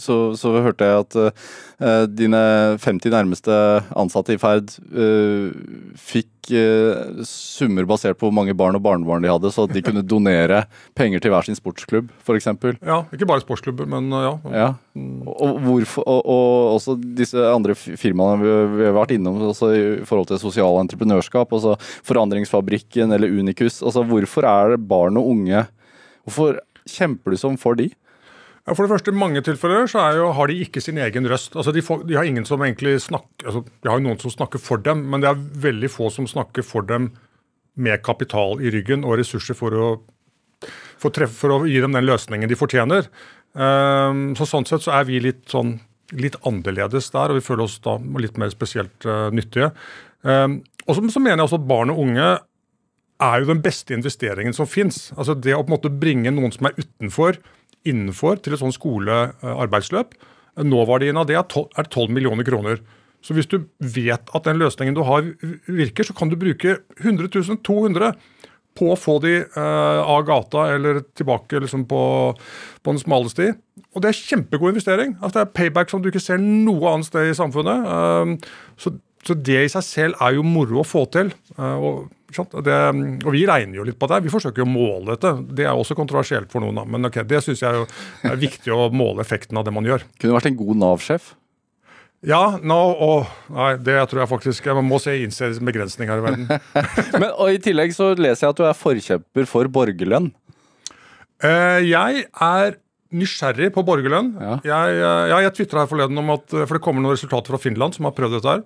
[0.00, 2.40] så, så hørte jeg at uh, dine
[2.80, 3.52] 50 nærmeste
[3.92, 5.52] ansatte i Ferd uh,
[6.00, 9.82] fikk eh, summer basert på hvor mange barn og barnebarn de hadde, så at de
[9.84, 10.64] kunne donere
[10.98, 12.50] penger til hver sin sportsklubb, f.eks.
[12.84, 14.34] Ja, Ikke bare sportsklubber, men uh, ja.
[14.52, 14.68] Ja.
[15.30, 19.82] Og, hvorfor, og, og også disse andre firmaene vi, vi har vært innom også i
[20.06, 23.80] forhold til sosialt entreprenørskap, altså Forandringsfabrikken eller Unicus.
[23.82, 25.66] altså Hvorfor er det barn og unge
[26.24, 27.90] Hvorfor kjemper du som for de?
[28.64, 31.52] For det første, I mange tilfeller så jo, har de ikke sin egen røst.
[31.52, 34.32] Altså de, får, de har ingen som egentlig snakker altså De har jo noen som
[34.32, 37.10] snakker for dem, men det er veldig få som snakker for dem
[37.74, 39.88] med kapital i ryggen og ressurser for å,
[40.96, 43.10] for, treffe, for å gi dem den løsningen de fortjener.
[43.52, 45.76] Um, så Sånn sett så er vi litt sånn
[46.14, 49.72] litt annerledes der, og vi føler oss da litt mer spesielt uh, nyttige.
[50.22, 52.28] Um, og så, så mener jeg også at barn og unge
[53.24, 55.08] er jo den beste investeringen som fins.
[55.16, 57.38] Altså det å på en måte bringe noen som er utenfor,
[57.88, 60.14] innenfor til et sånt skolearbeidsløp.
[60.64, 62.80] Nåverdien av det er 12, er 12 millioner kroner.
[63.24, 65.24] Så hvis du vet at den løsningen du har
[65.66, 68.12] virker, så kan du bruke 100 000, 200
[68.74, 72.02] på å få de eh, av gata eller tilbake liksom på,
[72.82, 73.52] på den smale sti.
[73.94, 75.14] Og det er kjempegod investering.
[75.20, 77.86] Altså det er payback som du ikke ser noe annet sted i samfunnet.
[77.94, 81.32] Eh, så, så det i seg selv er jo moro å få til.
[81.58, 82.78] Uh, og, det,
[83.24, 84.22] og vi regner jo litt på det.
[84.24, 85.32] Vi forsøker jo å måle dette.
[85.54, 87.86] Det er også kontroversielt for noen, men okay, det syns jeg
[88.26, 90.06] er viktig å måle effekten av det man gjør.
[90.18, 91.32] Kunne vært en god Nav-sjef.
[92.24, 96.24] Ja, nå, oh, nei, det tror jeg faktisk Man må se innse begrensning her i
[96.24, 96.46] verden.
[97.20, 100.30] Men, og I tillegg så leser jeg at du er forkjemper for borgerlønn.
[101.44, 102.78] Eh, jeg er
[103.14, 104.32] nysgjerrig på borgerlønn.
[104.40, 104.54] Ja.
[104.70, 107.60] Jeg, eh, ja, jeg tvitra her forleden om at For det kommer noen resultater fra
[107.60, 108.64] Finland som har prøvd dette her.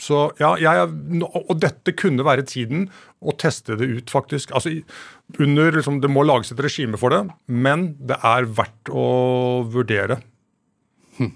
[0.00, 0.88] Så ja, jeg,
[1.28, 2.88] Og dette kunne være tiden
[3.20, 4.54] å teste det ut, faktisk.
[4.56, 4.72] Altså,
[5.38, 9.06] under, liksom, Det må lages et regime for det, men det er verdt å
[9.68, 10.22] vurdere.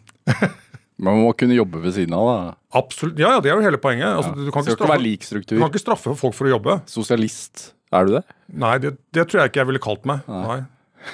[1.05, 2.29] Man må kunne jobbe ved siden av.
[2.29, 2.55] da.
[2.81, 3.19] Absolutt.
[3.21, 4.09] Ja, ja, det er jo hele poenget.
[4.15, 4.99] Altså, du, kan straffe,
[5.51, 6.79] du kan ikke straffe folk for å jobbe.
[6.91, 7.73] Sosialist.
[7.95, 8.23] Er du det?
[8.63, 10.25] Nei, det, det tror jeg ikke jeg ville kalt meg.
[10.31, 10.63] Nei.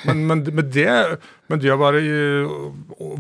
[0.07, 0.87] Men, men, men, det,
[1.51, 2.01] men det å være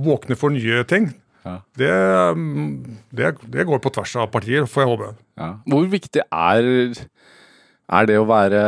[0.04, 1.10] våkne for nye ting,
[1.50, 1.56] Ja.
[1.80, 1.92] det,
[2.38, 5.10] mm, det, det går på tvers av partier, får jeg håpe.
[5.40, 5.50] Ja.
[5.74, 6.70] Hvor viktig er,
[8.00, 8.64] er det å være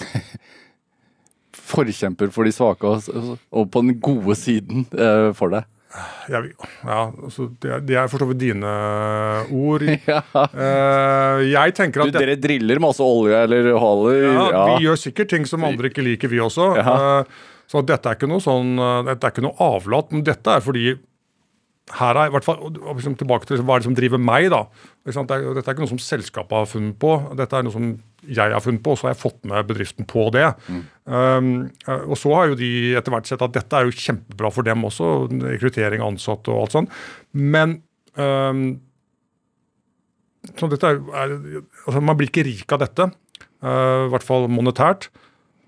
[1.70, 5.68] forkjemper for de svake og, og på den gode siden uh, for deg?
[6.30, 6.52] Jeg,
[6.86, 8.74] ja, altså, det, er, det er for så vidt dine
[9.50, 9.82] ord.
[10.10, 10.20] Ja.
[10.54, 14.20] uh, jeg tenker at du, dere driller masse olje eller haler?
[14.22, 14.64] ja, Ja.
[14.76, 16.68] vi gjør sikkert ting som andre ikke liker, vi også.
[16.78, 17.40] Eh,
[17.70, 18.72] så dette er ikke noe sånn,
[19.06, 20.94] dette er ikke noe avlat, men dette er fordi
[21.98, 24.62] her er i hvert fall, liksom tilbake til hva er det som driver meg, da.
[25.06, 27.14] Dette er ikke noe som selskapet har funnet på.
[27.38, 27.88] Dette er noe som
[28.28, 30.46] jeg har funnet på, og så har jeg fått med bedriften på det.
[31.04, 34.52] Um, eh, og så har jo de etter hvert sett at dette er jo kjempebra
[34.54, 35.08] for dem også,
[35.46, 37.00] rekruttering av ansatte og alt sånt.
[37.32, 37.80] Men
[38.14, 38.68] um,
[40.56, 41.34] så dette er, er,
[41.84, 43.10] altså Man blir ikke rik av dette,
[43.64, 45.10] uh, i hvert fall monetært.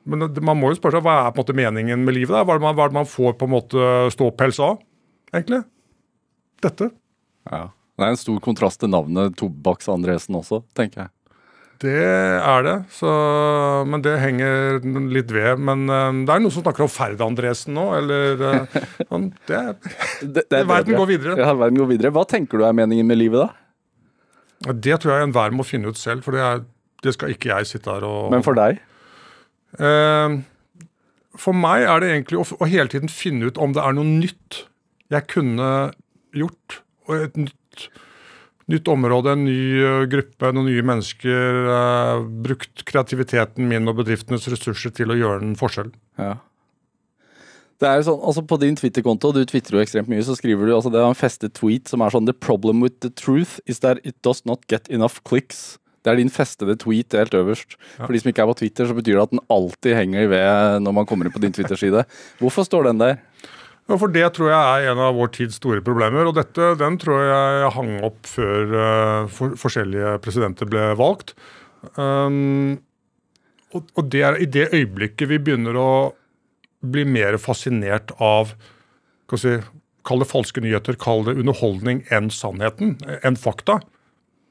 [0.09, 2.35] Men man må jo spørre seg hva er på en måte meningen med livet?
[2.35, 2.43] Da?
[2.43, 4.81] Hva, er det man, hva er det man får på en måte ståpels av,
[5.35, 5.63] egentlig?
[6.63, 6.91] Dette.
[7.51, 7.65] Ja.
[7.99, 11.13] Det er en stor kontrast til navnet Tobakks Andresen også, tenker jeg.
[11.83, 12.75] Det er det.
[12.95, 13.11] Så,
[13.91, 15.59] men det henger litt ved.
[15.67, 18.77] Men eh, det er noen som snakker om Ferd-Andresen nå, eller eh,
[19.09, 19.63] sånn, det,
[20.23, 21.35] Det, det er Verden går videre.
[21.43, 22.13] Ja, verden går videre.
[22.15, 23.59] Hva tenker du er meningen med livet, da?
[24.79, 26.61] det tror jeg enhver må finne ut selv, for det, er,
[27.03, 28.79] det skal ikke jeg sitte her og Men for deg?
[29.83, 30.37] Eh,
[31.43, 34.07] For meg er det egentlig å, å hele tiden finne ut om det er noe
[34.07, 34.61] nytt
[35.11, 35.67] jeg kunne
[36.37, 36.79] gjort.
[37.09, 37.89] Og et nytt,
[38.73, 41.61] nytt område, en ny eh, gruppe, noen nye mennesker.
[41.75, 45.93] eh, brukt kreativiteten min og bedriftenes ressurser til å gjøre en forskjell.
[46.21, 46.39] Ja.
[47.83, 50.75] Det er sånn, altså På din Twitter-konto, du twitrer jo ekstremt mye, så skriver du
[50.77, 53.83] altså det er en festet tweet som er sånn The problem with the truth is
[53.83, 55.81] that it does not get enough clicks.
[56.03, 57.77] Det er din festede tweet helt øverst.
[57.97, 60.31] For de som ikke er på Twitter, så betyr det at den alltid henger i
[60.31, 62.03] ved når man kommer inn på din Twitter-side.
[62.43, 63.21] Hvorfor står den der?
[63.91, 66.27] Ja, for Det tror jeg er en av vår tids store problemer.
[66.27, 71.35] og dette, Den tror jeg hang opp før uh, for, forskjellige presidenter ble valgt.
[71.97, 72.79] Um,
[73.75, 75.93] og, og det er i det øyeblikket vi begynner å
[76.83, 78.55] bli mer fascinert av
[79.39, 79.57] si,
[80.03, 83.81] Kall det falske nyheter, kall det underholdning enn sannheten, enn fakta.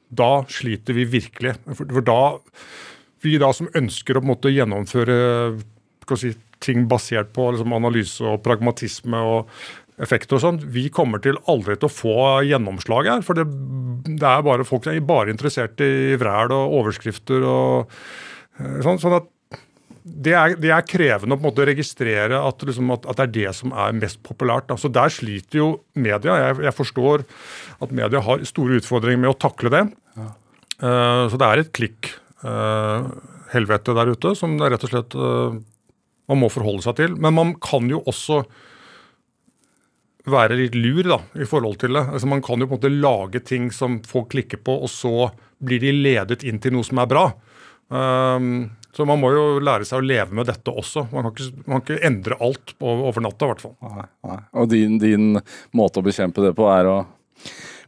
[0.09, 1.57] da sliter vi virkelig.
[1.75, 2.21] For, for da
[3.21, 5.15] Vi da som ønsker å på en måte gjennomføre
[6.01, 6.31] skal si,
[6.63, 9.51] ting basert på liksom, analyse og pragmatisme og
[10.01, 12.15] effekter og sånn, vi kommer til aldri til å få
[12.47, 13.25] gjennomslag her.
[13.25, 13.45] For det,
[14.07, 17.93] det er bare folk som er bare interessert i vræl og overskrifter og
[18.57, 19.01] eh, sånn.
[19.01, 19.29] sånn at
[20.01, 23.73] det er, det er, krevende å registrere at, liksom, at, at, det er det som
[23.77, 24.71] er mest populært.
[24.81, 26.39] Så der sliter jo media.
[26.41, 27.25] Jeg, jeg, forstår
[27.85, 29.83] at media har store utfordringer med å takle det.
[30.17, 30.31] Ja.
[30.81, 32.09] Uh, så det er et klikk
[32.41, 33.11] uh,
[33.53, 35.59] helvete der ute som rett og slett uh,
[36.31, 37.15] man må forholde seg til.
[37.19, 38.41] Men man kan jo også
[40.31, 42.03] være litt lur da, i forhold til det.
[42.13, 45.31] Altså, man kan jo på en måte lage ting som folk klikker på, og så
[45.61, 47.25] blir de ledet inn til noe som er bra.
[47.91, 51.05] Um, så man må jo lære seg å leve med dette også.
[51.11, 53.75] Man kan ikke, man kan ikke endre alt over natta, i hvert fall.
[53.87, 54.37] Nei, nei.
[54.61, 55.41] Og din, din,
[55.77, 56.99] måte å bekjempe det på er å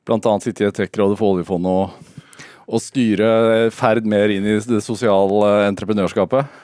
[0.08, 0.34] bl.a.
[0.44, 2.36] sitte i et trekkråd for oljefondet og,
[2.68, 6.63] og styre ferd mer inn i det sosiale entreprenørskapet?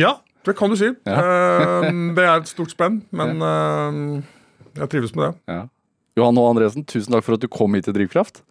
[0.00, 0.16] Ja,
[0.48, 0.92] det kan du si.
[1.08, 1.18] Ja.
[1.20, 3.98] Eh, det er et stort spenn, men eh,
[4.80, 5.34] jeg trives med det.
[5.52, 5.64] Ja.
[6.18, 6.46] Johan H.
[6.52, 8.42] Andresen, tusen takk for at du kom hit til Drivkraft.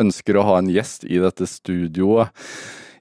[0.00, 2.26] ønsker å ha en gjest i dette studioet.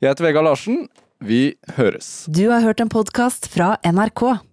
[0.01, 0.77] Jeg heter Vegard Larsen.
[1.23, 2.25] Vi høres.
[2.27, 4.52] Du har hørt en podkast fra NRK.